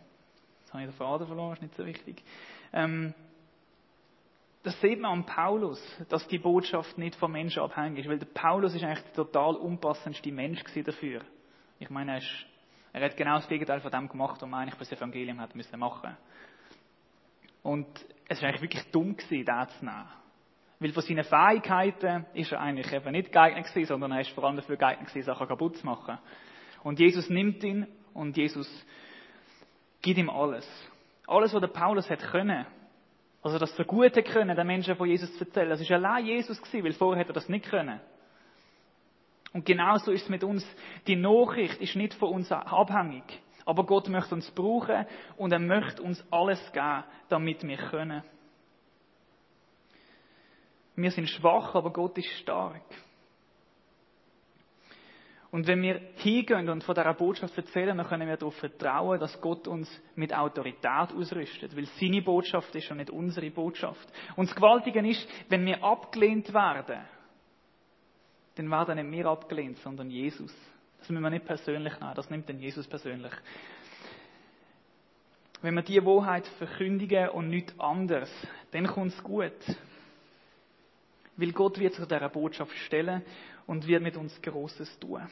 jetzt 0.61 0.73
habe 0.73 0.85
ich 0.85 0.89
den 0.89 0.97
Faden 0.97 1.27
verloren, 1.27 1.55
ist 1.55 1.63
nicht 1.63 1.75
so 1.75 1.85
wichtig. 1.85 2.23
Ähm, 2.73 3.13
das 4.63 4.81
sieht 4.81 5.01
man 5.01 5.11
an 5.11 5.27
Paulus, 5.27 5.83
dass 6.09 6.27
die 6.29 6.39
Botschaft 6.39 6.97
nicht 6.97 7.17
vom 7.17 7.33
Menschen 7.33 7.61
abhängig 7.61 7.99
ist, 7.99 8.09
weil 8.09 8.19
der 8.19 8.27
Paulus 8.27 8.75
ist 8.75 8.85
eigentlich 8.85 9.05
der 9.05 9.15
total 9.15 9.57
unpassendste 9.57 10.31
Mensch 10.31 10.63
dafür. 10.85 11.23
Ich 11.81 11.91
meine, 11.91 12.13
er, 12.13 12.19
ist, 12.19 12.47
er 12.93 13.05
hat 13.05 13.17
genau 13.17 13.35
das 13.35 13.49
Gegenteil 13.49 13.81
von 13.81 13.91
dem 13.91 14.09
gemacht, 14.09 14.41
was 14.41 14.49
man 14.49 14.61
eigentlich 14.61 14.75
für 14.75 14.85
das 14.85 14.93
Evangelium 14.93 15.41
hat 15.41 15.55
müssen 15.57 15.79
machen. 15.79 16.17
Und 17.65 17.87
es 18.29 18.41
war 18.41 18.49
eigentlich 18.49 18.63
wirklich 18.63 18.91
dumm 18.93 19.17
gewesen, 19.17 19.45
den 19.45 19.69
zu 19.69 19.85
nehmen. 19.85 20.09
Weil 20.79 20.93
von 20.93 21.03
seinen 21.03 21.25
Fähigkeiten 21.25 22.27
ist 22.35 22.53
er 22.53 22.61
eigentlich 22.61 22.93
eben 22.93 23.11
nicht 23.11 23.33
geeignet 23.33 23.67
gewesen, 23.67 23.89
sondern 23.89 24.13
er 24.13 24.21
ist 24.21 24.31
vor 24.31 24.45
allem 24.45 24.57
dafür 24.57 24.77
geeignet 24.77 25.09
gewesen, 25.09 25.27
Sachen 25.27 25.49
kaputt 25.49 25.79
zu 25.79 25.85
machen. 25.85 26.19
Und 26.85 27.01
Jesus 27.01 27.29
nimmt 27.29 27.65
ihn 27.65 27.87
und 28.15 28.37
Jesus 28.37 28.69
gibt 30.01 30.19
ihm 30.19 30.31
alles. 30.31 30.67
Alles, 31.27 31.53
was 31.53 31.61
der 31.61 31.69
Paulus 31.69 32.09
hat 32.09 32.21
können, 32.21 32.67
also 33.43 33.59
das 33.59 33.77
gut 33.87 34.15
können, 34.25 34.57
den 34.57 34.67
Menschen 34.67 34.97
von 34.97 35.09
Jesus 35.09 35.37
zu 35.37 35.45
erzählen, 35.45 35.69
das 35.69 35.81
ist 35.81 35.91
allein 35.91 36.25
Jesus 36.25 36.61
gewesen, 36.61 36.85
weil 36.85 36.93
vorher 36.95 37.21
hätte 37.21 37.33
er 37.33 37.35
das 37.35 37.49
nicht 37.49 37.67
können. 37.67 38.01
Und 39.53 39.65
genauso 39.67 40.11
ist 40.11 40.23
es 40.23 40.29
mit 40.29 40.43
uns. 40.43 40.67
Die 41.07 41.15
Nachricht 41.15 41.81
ist 41.81 41.95
nicht 41.95 42.15
von 42.15 42.31
uns 42.31 42.51
abhängig. 42.51 43.23
Aber 43.65 43.85
Gott 43.85 44.09
möchte 44.09 44.35
uns 44.35 44.51
brauchen 44.51 45.07
und 45.37 45.53
er 45.53 45.59
möchte 45.59 46.03
uns 46.03 46.25
alles 46.31 46.61
geben, 46.73 47.05
damit 47.29 47.63
wir 47.63 47.77
können. 47.77 48.23
Wir 50.97 51.11
sind 51.11 51.29
schwach, 51.29 51.75
aber 51.75 51.93
Gott 51.93 52.19
ist 52.19 52.29
stark. 52.41 52.83
Und 55.55 55.69
wenn 55.69 55.83
wir 55.83 56.01
hingehen 56.17 56.69
und 56.69 56.83
von 56.83 56.97
dieser 56.97 57.15
Botschaft 57.15 57.57
erzählen, 57.57 57.97
dann 57.97 58.09
können 58.09 58.27
wir 58.27 58.37
darauf 58.37 58.57
vertrauen, 58.57 59.21
dass 59.21 59.41
Gott 59.41 59.69
uns 59.69 59.89
mit 60.17 60.35
Autorität 60.35 61.13
ausrüstet, 61.17 61.77
weil 61.77 61.87
seine 62.01 62.23
Botschaft 62.23 62.75
ist 62.75 62.91
und 62.91 62.97
nicht 62.97 63.11
unsere 63.11 63.53
Botschaft. 63.53 64.05
Und 64.35 64.49
das 64.49 64.57
Gewaltige 64.57 65.09
ist, 65.09 65.25
wenn 65.49 65.65
wir 65.65 65.81
abgelehnt 65.81 66.53
werden, 66.53 67.05
dann 68.57 68.69
werden 68.69 68.97
nicht 68.97 69.17
wir 69.17 69.27
abgelehnt, 69.27 69.79
sondern 69.79 70.11
Jesus. 70.11 70.53
Das 70.99 71.09
müssen 71.09 71.23
wir 71.23 71.31
nicht 71.31 71.45
persönlich 71.45 72.01
nehmen, 72.01 72.15
das 72.17 72.29
nimmt 72.31 72.49
dann 72.49 72.59
Jesus 72.59 72.89
persönlich. 72.89 73.33
Wenn 75.63 75.75
wir 75.75 75.83
diese 75.83 76.05
Wahrheit 76.05 76.49
verkündigen 76.59 77.29
und 77.29 77.49
nichts 77.49 77.79
anderes, 77.79 78.33
dann 78.73 78.89
kommt 78.89 79.13
es 79.13 79.23
gut. 79.23 79.53
Weil 81.37 81.53
Gott 81.53 81.79
wird 81.79 81.95
zu 81.95 82.07
dieser 82.07 82.29
Botschaft 82.29 82.77
stellen 82.79 83.23
und 83.67 83.87
wird 83.87 84.03
mit 84.03 84.17
uns 84.17 84.41
Großes 84.41 84.99
tun. 84.99 85.29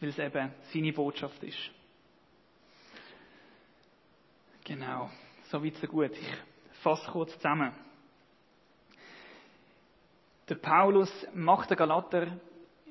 Weil 0.00 0.08
es 0.10 0.18
eben 0.18 0.52
seine 0.72 0.92
Botschaft 0.92 1.42
ist. 1.42 1.70
Genau. 4.64 5.10
So 5.50 5.64
weit, 5.64 5.76
so 5.76 5.86
gut. 5.86 6.12
Ich 6.12 6.78
fasse 6.82 7.10
kurz 7.10 7.32
zusammen. 7.34 7.72
Der 10.48 10.56
Paulus 10.56 11.10
macht 11.34 11.70
den 11.70 11.76
Galater 11.76 12.38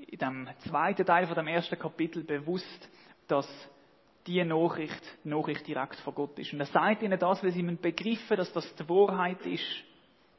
in 0.07 0.19
dem 0.19 0.49
zweiten 0.67 1.05
Teil 1.05 1.27
von 1.27 1.35
dem 1.35 1.47
ersten 1.47 1.77
Kapitel 1.77 2.23
bewusst, 2.23 2.89
dass 3.27 3.47
die 4.27 4.43
Nachricht, 4.43 5.01
Nachricht 5.23 5.65
direkt 5.67 5.95
von 5.97 6.13
Gott 6.13 6.37
ist. 6.37 6.53
Und 6.53 6.59
er 6.59 6.65
sagt 6.65 7.01
ihnen 7.01 7.17
das, 7.17 7.43
weil 7.43 7.51
sie 7.51 7.63
begriffen, 7.63 8.37
dass 8.37 8.51
das 8.51 8.75
die 8.75 8.87
Wahrheit 8.89 9.45
ist, 9.45 9.65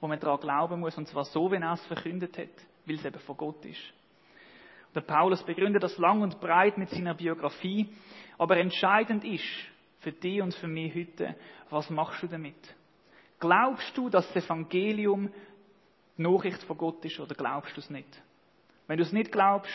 wo 0.01 0.07
man 0.07 0.21
daran 0.21 0.41
glauben 0.41 0.81
muss, 0.81 0.97
und 0.97 1.09
zwar 1.09 1.25
so, 1.25 1.51
wie 1.51 1.57
er 1.57 1.73
es 1.73 1.85
verkündet 1.87 2.39
hat, 2.39 2.49
weil 2.87 2.97
es 2.97 3.05
eben 3.05 3.19
von 3.21 3.37
Gott 3.37 3.65
ist. 3.65 3.83
Der 4.95 5.01
Paulus 5.01 5.43
begründet 5.43 5.83
das 5.83 5.99
lang 5.99 6.23
und 6.23 6.41
breit 6.41 6.79
mit 6.79 6.91
seiner 6.91 7.15
Biografie, 7.15 7.89
aber 8.39 8.57
entscheidend 8.57 9.25
ist 9.25 9.45
für 10.01 10.13
dich 10.13 10.41
und 10.41 10.55
für 10.55 10.69
mich 10.69 10.95
heute, 10.95 11.35
was 11.71 11.91
machst 11.91 12.23
du 12.23 12.27
damit? 12.27 12.57
Glaubst 13.41 13.97
du, 13.97 14.09
dass 14.09 14.27
das 14.33 14.45
Evangelium 14.45 15.31
die 16.17 16.23
Nachricht 16.23 16.63
von 16.63 16.79
Gott 16.79 17.05
ist 17.05 17.21
oder 17.21 17.35
glaubst 17.35 17.77
du 17.77 17.81
es 17.81 17.91
nicht? 17.91 18.09
Wenn 18.87 18.97
du 18.97 19.05
es 19.05 19.13
nicht 19.13 19.31
glaubst, 19.31 19.73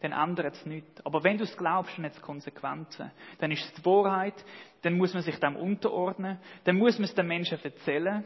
dann 0.00 0.12
ändert 0.12 0.54
es 0.54 0.66
nichts. 0.66 1.06
Aber 1.06 1.22
wenn 1.22 1.38
du 1.38 1.44
es 1.44 1.56
glaubst, 1.56 1.96
dann 1.96 2.04
hat 2.04 2.12
es 2.12 2.20
Konsequenzen. 2.20 3.12
Dann 3.38 3.52
ist 3.52 3.64
es 3.64 3.72
die 3.74 3.84
Wahrheit, 3.84 4.34
dann 4.82 4.98
muss 4.98 5.14
man 5.14 5.22
sich 5.22 5.38
dem 5.38 5.54
unterordnen, 5.54 6.38
dann 6.64 6.76
muss 6.76 6.98
man 6.98 7.04
es 7.04 7.14
den 7.14 7.26
Menschen 7.28 7.62
erzählen 7.62 8.24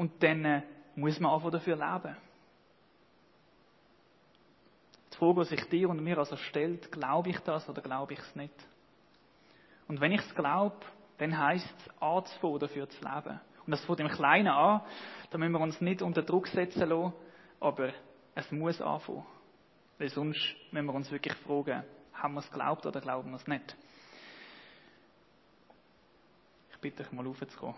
und 0.00 0.22
dann 0.22 0.46
äh, 0.46 0.62
muss 0.96 1.20
man 1.20 1.30
einfach 1.30 1.50
dafür 1.50 1.76
leben. 1.76 2.16
Die 5.12 5.16
Frage, 5.18 5.40
die 5.40 5.44
sich 5.44 5.68
dir 5.68 5.90
und 5.90 6.02
mir 6.02 6.16
also 6.16 6.36
stellt, 6.36 6.90
glaube 6.90 7.28
ich 7.28 7.38
das 7.40 7.68
oder 7.68 7.82
glaube 7.82 8.14
ich 8.14 8.18
es 8.18 8.34
nicht? 8.34 8.54
Und 9.88 10.00
wenn 10.00 10.12
ich 10.12 10.22
es 10.22 10.34
glaube, 10.34 10.76
dann 11.18 11.36
heisst 11.36 11.74
es, 11.80 12.02
anzufangen, 12.02 12.60
dafür 12.60 12.88
zu 12.88 13.04
leben. 13.04 13.40
Und 13.66 13.72
das 13.72 13.84
fängt 13.84 14.00
im 14.00 14.08
Kleinen 14.08 14.48
an, 14.48 14.80
da 15.28 15.36
müssen 15.36 15.52
wir 15.52 15.60
uns 15.60 15.78
nicht 15.82 16.00
unter 16.00 16.22
Druck 16.22 16.46
setzen 16.46 16.88
lassen, 16.88 17.12
aber 17.60 17.92
es 18.34 18.50
muss 18.50 18.80
anfangen. 18.80 19.26
Weil 19.98 20.08
sonst 20.08 20.56
müssen 20.70 20.86
wir 20.86 20.94
uns 20.94 21.10
wirklich 21.10 21.34
fragen, 21.34 21.84
haben 22.14 22.32
wir 22.32 22.40
es 22.40 22.50
geglaubt 22.50 22.86
oder 22.86 23.02
glauben 23.02 23.28
wir 23.28 23.36
es 23.36 23.46
nicht? 23.46 23.76
Ich 26.72 26.78
bitte 26.78 27.02
euch 27.02 27.12
mal 27.12 27.26
aufzukommen. 27.26 27.76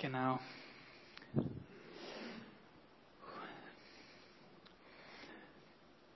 Genau. 0.00 0.38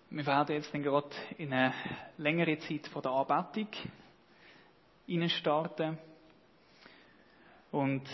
Wir 0.09 0.25
werden 0.25 0.57
jetzt 0.57 0.73
gerade 0.73 1.11
in 1.37 1.53
eine 1.53 1.75
längere 2.17 2.59
Zeit 2.61 2.87
von 2.87 3.03
der 3.03 3.13
Anbetung 3.13 3.69
starten. 5.29 5.99
Und 7.73 8.09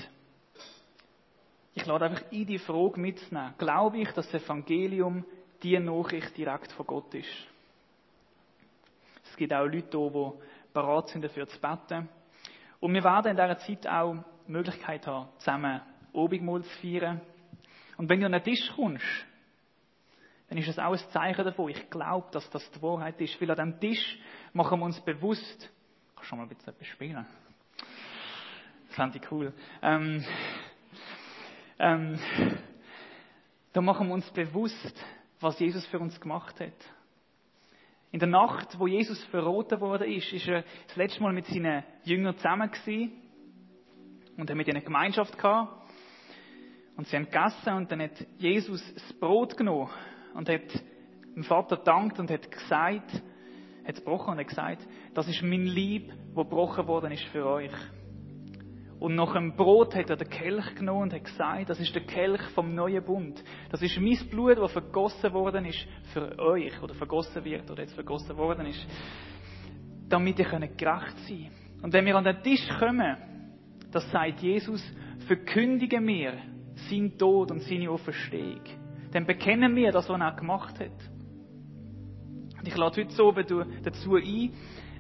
ich 1.75 1.87
lade 1.87 2.07
einfach 2.07 2.33
in 2.33 2.47
die 2.47 2.59
Frage 2.59 2.99
mitzunehmen. 2.99 3.55
Glaube 3.57 3.99
ich, 3.99 4.11
dass 4.11 4.29
das 4.29 4.43
Evangelium 4.43 5.25
die 5.63 5.79
Nachricht 5.79 6.37
direkt 6.37 6.73
von 6.73 6.87
Gott 6.87 7.15
ist? 7.15 7.47
Es 9.23 9.37
gibt 9.37 9.53
auch 9.53 9.67
Leute 9.67 9.97
hier, 9.97 10.11
die 10.11 10.73
bereit 10.73 11.09
sind, 11.11 11.23
dafür 11.23 11.47
zu 11.47 11.61
beten. 11.61 12.09
Und 12.81 12.93
wir 12.93 13.05
werden 13.05 13.31
in 13.31 13.37
dieser 13.37 13.59
Zeit 13.59 13.87
auch 13.87 14.17
die 14.51 14.57
Möglichkeit 14.57 15.07
haben, 15.07 15.29
zusammen 15.39 15.81
Obigmahl 16.13 16.63
zu 16.63 16.71
feiern. 16.81 17.21
Und 17.97 18.09
wenn 18.09 18.19
du 18.19 18.27
an 18.27 18.33
den 18.33 18.43
Tisch 18.43 18.73
kommst, 18.75 19.05
dann 20.49 20.59
ist 20.59 20.67
es 20.67 20.79
auch 20.79 20.93
ein 20.93 21.11
Zeichen 21.13 21.45
davon. 21.45 21.71
Ich 21.71 21.89
glaube, 21.89 22.27
dass 22.33 22.51
das 22.51 22.69
die 22.73 22.83
Wahrheit 22.83 23.21
ist. 23.21 23.41
Weil 23.41 23.51
an 23.53 23.79
diesem 23.79 23.81
Tisch 23.81 24.19
machen 24.53 24.81
wir 24.81 24.87
uns 24.87 25.01
bewusst, 25.03 25.71
kannst 26.17 26.23
du 26.23 26.25
schon 26.25 26.39
mal 26.39 26.45
ein 26.45 26.49
bisschen 26.49 26.75
etwas 26.75 26.89
spielen? 26.89 27.25
Das 28.89 28.97
fand 28.97 29.15
ich 29.15 29.23
cool. 29.31 29.53
Ähm, 29.83 30.25
ähm, 31.79 32.19
da 33.73 33.81
machen 33.81 34.09
wir 34.09 34.15
uns 34.15 34.29
bewusst, 34.33 35.05
was 35.39 35.61
Jesus 35.61 35.87
für 35.87 36.01
uns 36.01 36.21
gemacht 36.21 36.59
hat. 36.59 36.73
In 38.11 38.19
der 38.19 38.29
Nacht, 38.29 38.77
wo 38.81 38.89
Jesus 38.89 39.23
verroten 39.27 39.81
worden 39.81 40.11
ist, 40.11 40.33
ist 40.33 40.49
er 40.49 40.65
das 40.89 40.97
letzte 40.97 41.23
Mal 41.23 41.33
mit 41.33 41.47
seinen 41.47 41.85
Jüngern 42.03 42.37
zusammen 42.39 42.69
gewesen 42.69 43.13
und 44.37 44.49
hat 44.49 44.57
mit 44.57 44.69
ihnen 44.69 44.85
Gemeinschaft 44.85 45.37
gehabt. 45.37 45.73
Und 46.97 47.07
sie 47.07 47.17
haben 47.17 47.27
gegessen 47.27 47.75
und 47.75 47.91
dann 47.91 48.03
hat 48.03 48.27
Jesus 48.39 48.83
das 48.95 49.13
Brot 49.15 49.57
genommen 49.57 49.91
und 50.35 50.49
hat 50.49 50.63
dem 51.35 51.45
Vater 51.45 51.77
dankt 51.77 52.19
und 52.19 52.31
hat 52.31 52.51
gesagt, 52.51 53.13
hat 53.13 53.95
es 53.95 54.05
gebrochen 54.05 54.33
und 54.33 54.39
hat 54.39 54.49
gesagt, 54.49 54.87
das 55.15 55.29
ist 55.29 55.43
mein 55.43 55.65
Lieb, 55.65 56.13
wo 56.35 56.45
gebrochen 56.45 56.87
worden 56.87 57.13
ist 57.13 57.25
für 57.25 57.47
euch. 57.47 57.73
Und 58.99 59.15
nach 59.15 59.33
dem 59.33 59.57
Brot 59.57 59.95
hat 59.95 60.11
er 60.11 60.17
den 60.17 60.29
Kelch 60.29 60.75
genommen 60.75 61.05
und 61.05 61.15
hat 61.15 61.25
gesagt, 61.25 61.71
das 61.71 61.81
ist 61.81 61.95
der 61.95 62.03
Kelch 62.03 62.43
vom 62.55 62.75
neuen 62.75 63.03
Bund. 63.03 63.43
Das 63.71 63.81
ist 63.81 63.99
mein 63.99 64.19
Blut, 64.29 64.59
das 64.59 64.73
vergossen 64.73 65.33
worden 65.33 65.65
ist 65.65 65.87
für 66.13 66.39
euch, 66.39 66.83
oder 66.83 66.95
vergossen 66.95 67.43
wird, 67.43 67.71
oder 67.71 67.81
jetzt 67.81 67.95
vergossen 67.95 68.37
worden 68.37 68.67
ist, 68.67 68.87
damit 70.11 70.39
ihr 70.39 70.45
gerecht 70.45 70.77
sein 70.77 71.49
könnt. 71.49 71.83
Und 71.83 71.95
wenn 71.95 72.05
wir 72.05 72.15
an 72.15 72.25
den 72.25 72.43
Tisch 72.43 72.69
kommen, 72.79 73.17
das 73.91 74.11
sagt 74.11 74.41
Jesus, 74.41 74.83
verkündigen 75.27 76.07
wir 76.07 76.35
sein 76.89 77.17
Tod 77.19 77.51
und 77.51 77.61
seine 77.63 77.91
Auferstehung. 77.91 78.61
Dann 79.13 79.27
bekennen 79.27 79.75
wir 79.75 79.93
das, 79.93 80.09
was 80.09 80.21
er 80.21 80.33
gemacht 80.33 80.79
hat. 80.79 81.11
Und 82.59 82.69
ich 82.69 82.77
lade 82.77 83.01
heute 83.01 83.13
so 83.13 83.33
dazu 83.33 84.17
ein, 84.17 84.53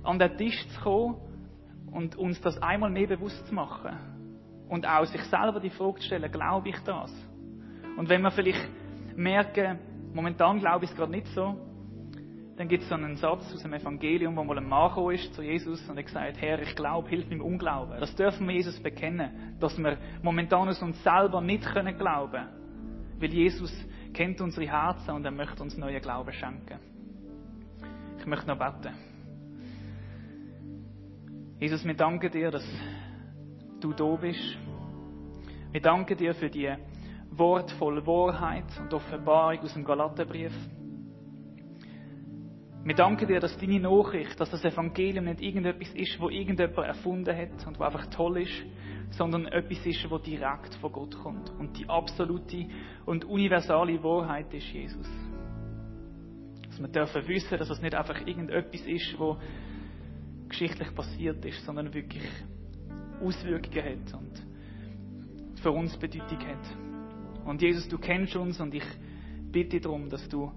an 0.02 0.18
den 0.18 0.36
Tisch 0.36 0.66
zu 0.68 0.80
kommen 0.80 1.16
und 1.92 2.16
uns 2.16 2.40
das 2.40 2.60
einmal 2.62 2.90
mehr 2.90 3.06
bewusst 3.06 3.46
zu 3.46 3.54
machen. 3.54 3.96
Und 4.68 4.86
auch 4.86 5.04
sich 5.04 5.22
selber 5.24 5.60
die 5.60 5.70
Frage 5.70 6.00
zu 6.00 6.06
stellen, 6.06 6.30
glaube 6.30 6.68
ich 6.68 6.78
das? 6.80 7.12
Und 7.96 8.08
wenn 8.08 8.22
wir 8.22 8.30
vielleicht 8.30 8.68
merken, 9.16 9.78
momentan 10.14 10.58
glaube 10.58 10.84
ich 10.84 10.90
es 10.90 10.96
gerade 10.96 11.10
nicht 11.10 11.26
so, 11.28 11.56
dann 12.60 12.68
gibt 12.68 12.82
es 12.82 12.90
so 12.90 12.94
einen 12.94 13.16
Satz 13.16 13.50
aus 13.54 13.62
dem 13.62 13.72
Evangelium, 13.72 14.36
wo 14.36 14.44
mal 14.44 14.58
ein 14.58 14.68
Mann 14.68 15.14
ist 15.14 15.32
zu 15.32 15.40
Jesus 15.40 15.80
und 15.88 15.96
er 15.96 16.02
gesagt, 16.02 16.42
Herr, 16.42 16.60
ich 16.60 16.76
glaube, 16.76 17.08
hilf 17.08 17.26
mir 17.30 17.36
im 17.36 17.40
Unglauben. 17.40 17.98
Das 17.98 18.14
dürfen 18.14 18.46
wir 18.46 18.54
Jesus 18.54 18.78
bekennen, 18.82 19.56
dass 19.58 19.78
wir 19.78 19.96
momentan 20.22 20.68
aus 20.68 20.82
uns 20.82 21.02
selber 21.02 21.40
nicht 21.40 21.64
können 21.64 21.96
glauben, 21.96 22.48
weil 23.18 23.32
Jesus 23.32 23.72
kennt 24.12 24.42
unsere 24.42 24.66
Herzen 24.66 25.12
und 25.12 25.24
er 25.24 25.30
möchte 25.30 25.62
uns 25.62 25.78
neuen 25.78 26.02
Glauben 26.02 26.30
schenken. 26.34 26.78
Ich 28.18 28.26
möchte 28.26 28.46
noch 28.46 28.58
beten. 28.58 28.94
Jesus, 31.60 31.82
wir 31.82 31.94
danken 31.94 32.30
dir, 32.30 32.50
dass 32.50 32.68
du 33.80 33.94
da 33.94 34.16
bist. 34.16 34.58
Wir 35.72 35.80
danken 35.80 36.14
dir 36.14 36.34
für 36.34 36.50
die 36.50 36.70
wortvolle 37.30 38.06
Wahrheit 38.06 38.66
und 38.82 38.92
Offenbarung 38.92 39.60
aus 39.60 39.72
dem 39.72 39.82
Galaterbrief. 39.82 40.52
Wir 42.82 42.94
danken 42.94 43.28
dir, 43.28 43.40
dass 43.40 43.58
deine 43.58 43.78
Nachricht, 43.78 44.40
dass 44.40 44.50
das 44.50 44.64
Evangelium 44.64 45.26
nicht 45.26 45.42
irgendetwas 45.42 45.90
ist, 45.94 46.18
wo 46.18 46.30
irgendjemand 46.30 46.78
erfunden 46.78 47.36
hat 47.36 47.66
und 47.66 47.78
wo 47.78 47.84
einfach 47.84 48.06
toll 48.06 48.38
ist, 48.38 48.64
sondern 49.10 49.46
etwas 49.48 49.84
ist, 49.84 50.10
wo 50.10 50.16
direkt 50.16 50.74
von 50.76 50.90
Gott 50.90 51.14
kommt 51.18 51.50
und 51.58 51.78
die 51.78 51.86
absolute 51.88 52.66
und 53.04 53.26
universale 53.26 54.02
Wahrheit 54.02 54.52
ist, 54.54 54.66
Jesus. 54.72 55.06
Dass 56.68 56.80
wir 56.80 56.88
dürfen 56.88 57.28
wissen, 57.28 57.58
dass 57.58 57.68
es 57.68 57.82
nicht 57.82 57.94
einfach 57.94 58.26
irgendetwas 58.26 58.80
ist, 58.86 59.18
wo 59.18 59.36
geschichtlich 60.48 60.94
passiert 60.94 61.44
ist, 61.44 61.62
sondern 61.66 61.92
wirklich 61.92 62.26
Auswirkungen 63.20 63.84
hat 63.84 64.14
und 64.14 65.60
für 65.60 65.70
uns 65.70 65.96
Bedeutung 65.98 66.38
hat. 66.38 67.44
Und 67.46 67.60
Jesus, 67.60 67.88
du 67.88 67.98
kennst 67.98 68.36
uns 68.36 68.58
und 68.58 68.74
ich 68.74 68.84
bitte 69.52 69.80
darum, 69.80 70.08
dass 70.08 70.26
du 70.30 70.50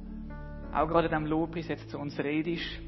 auch 0.74 0.88
gerade 0.88 1.08
in 1.08 1.12
diesem 1.12 1.26
Lobpreis 1.26 1.68
jetzt 1.68 1.90
zu 1.90 2.00
uns 2.00 2.18
redest 2.20 2.80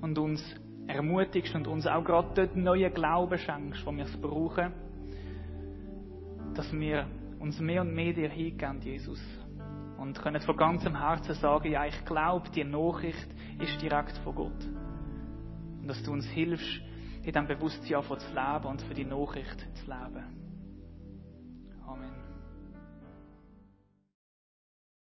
und 0.00 0.18
uns 0.18 0.42
ermutigst 0.86 1.54
und 1.54 1.66
uns 1.66 1.86
auch 1.86 2.04
gerade 2.04 2.28
dort 2.34 2.56
neuen 2.56 2.92
Glauben 2.92 3.38
schenkst, 3.38 3.84
wo 3.86 3.92
wir 3.92 4.04
es 4.04 4.20
brauchen, 4.20 4.72
dass 6.54 6.72
wir 6.72 7.06
uns 7.38 7.58
mehr 7.60 7.82
und 7.82 7.94
mehr 7.94 8.12
dir 8.12 8.28
hingeben, 8.28 8.80
Jesus. 8.80 9.20
Und 9.98 10.20
können 10.20 10.40
von 10.40 10.56
ganzem 10.56 10.98
Herzen 10.98 11.34
sagen, 11.34 11.70
ja, 11.70 11.86
ich 11.86 12.04
glaube, 12.04 12.48
die 12.50 12.64
Nachricht 12.64 13.28
ist 13.60 13.80
direkt 13.80 14.16
von 14.18 14.34
Gott. 14.34 14.64
Und 15.80 15.86
dass 15.88 16.02
du 16.02 16.12
uns 16.12 16.26
hilfst, 16.26 16.80
in 17.22 17.32
diesem 17.32 17.46
Bewusstsein 17.46 18.02
zu 18.02 18.28
leben 18.34 18.66
und 18.66 18.82
für 18.82 18.94
die 18.94 19.04
Nachricht 19.04 19.60
zu 19.76 19.86
leben. 19.86 20.24
Amen. 21.86 22.21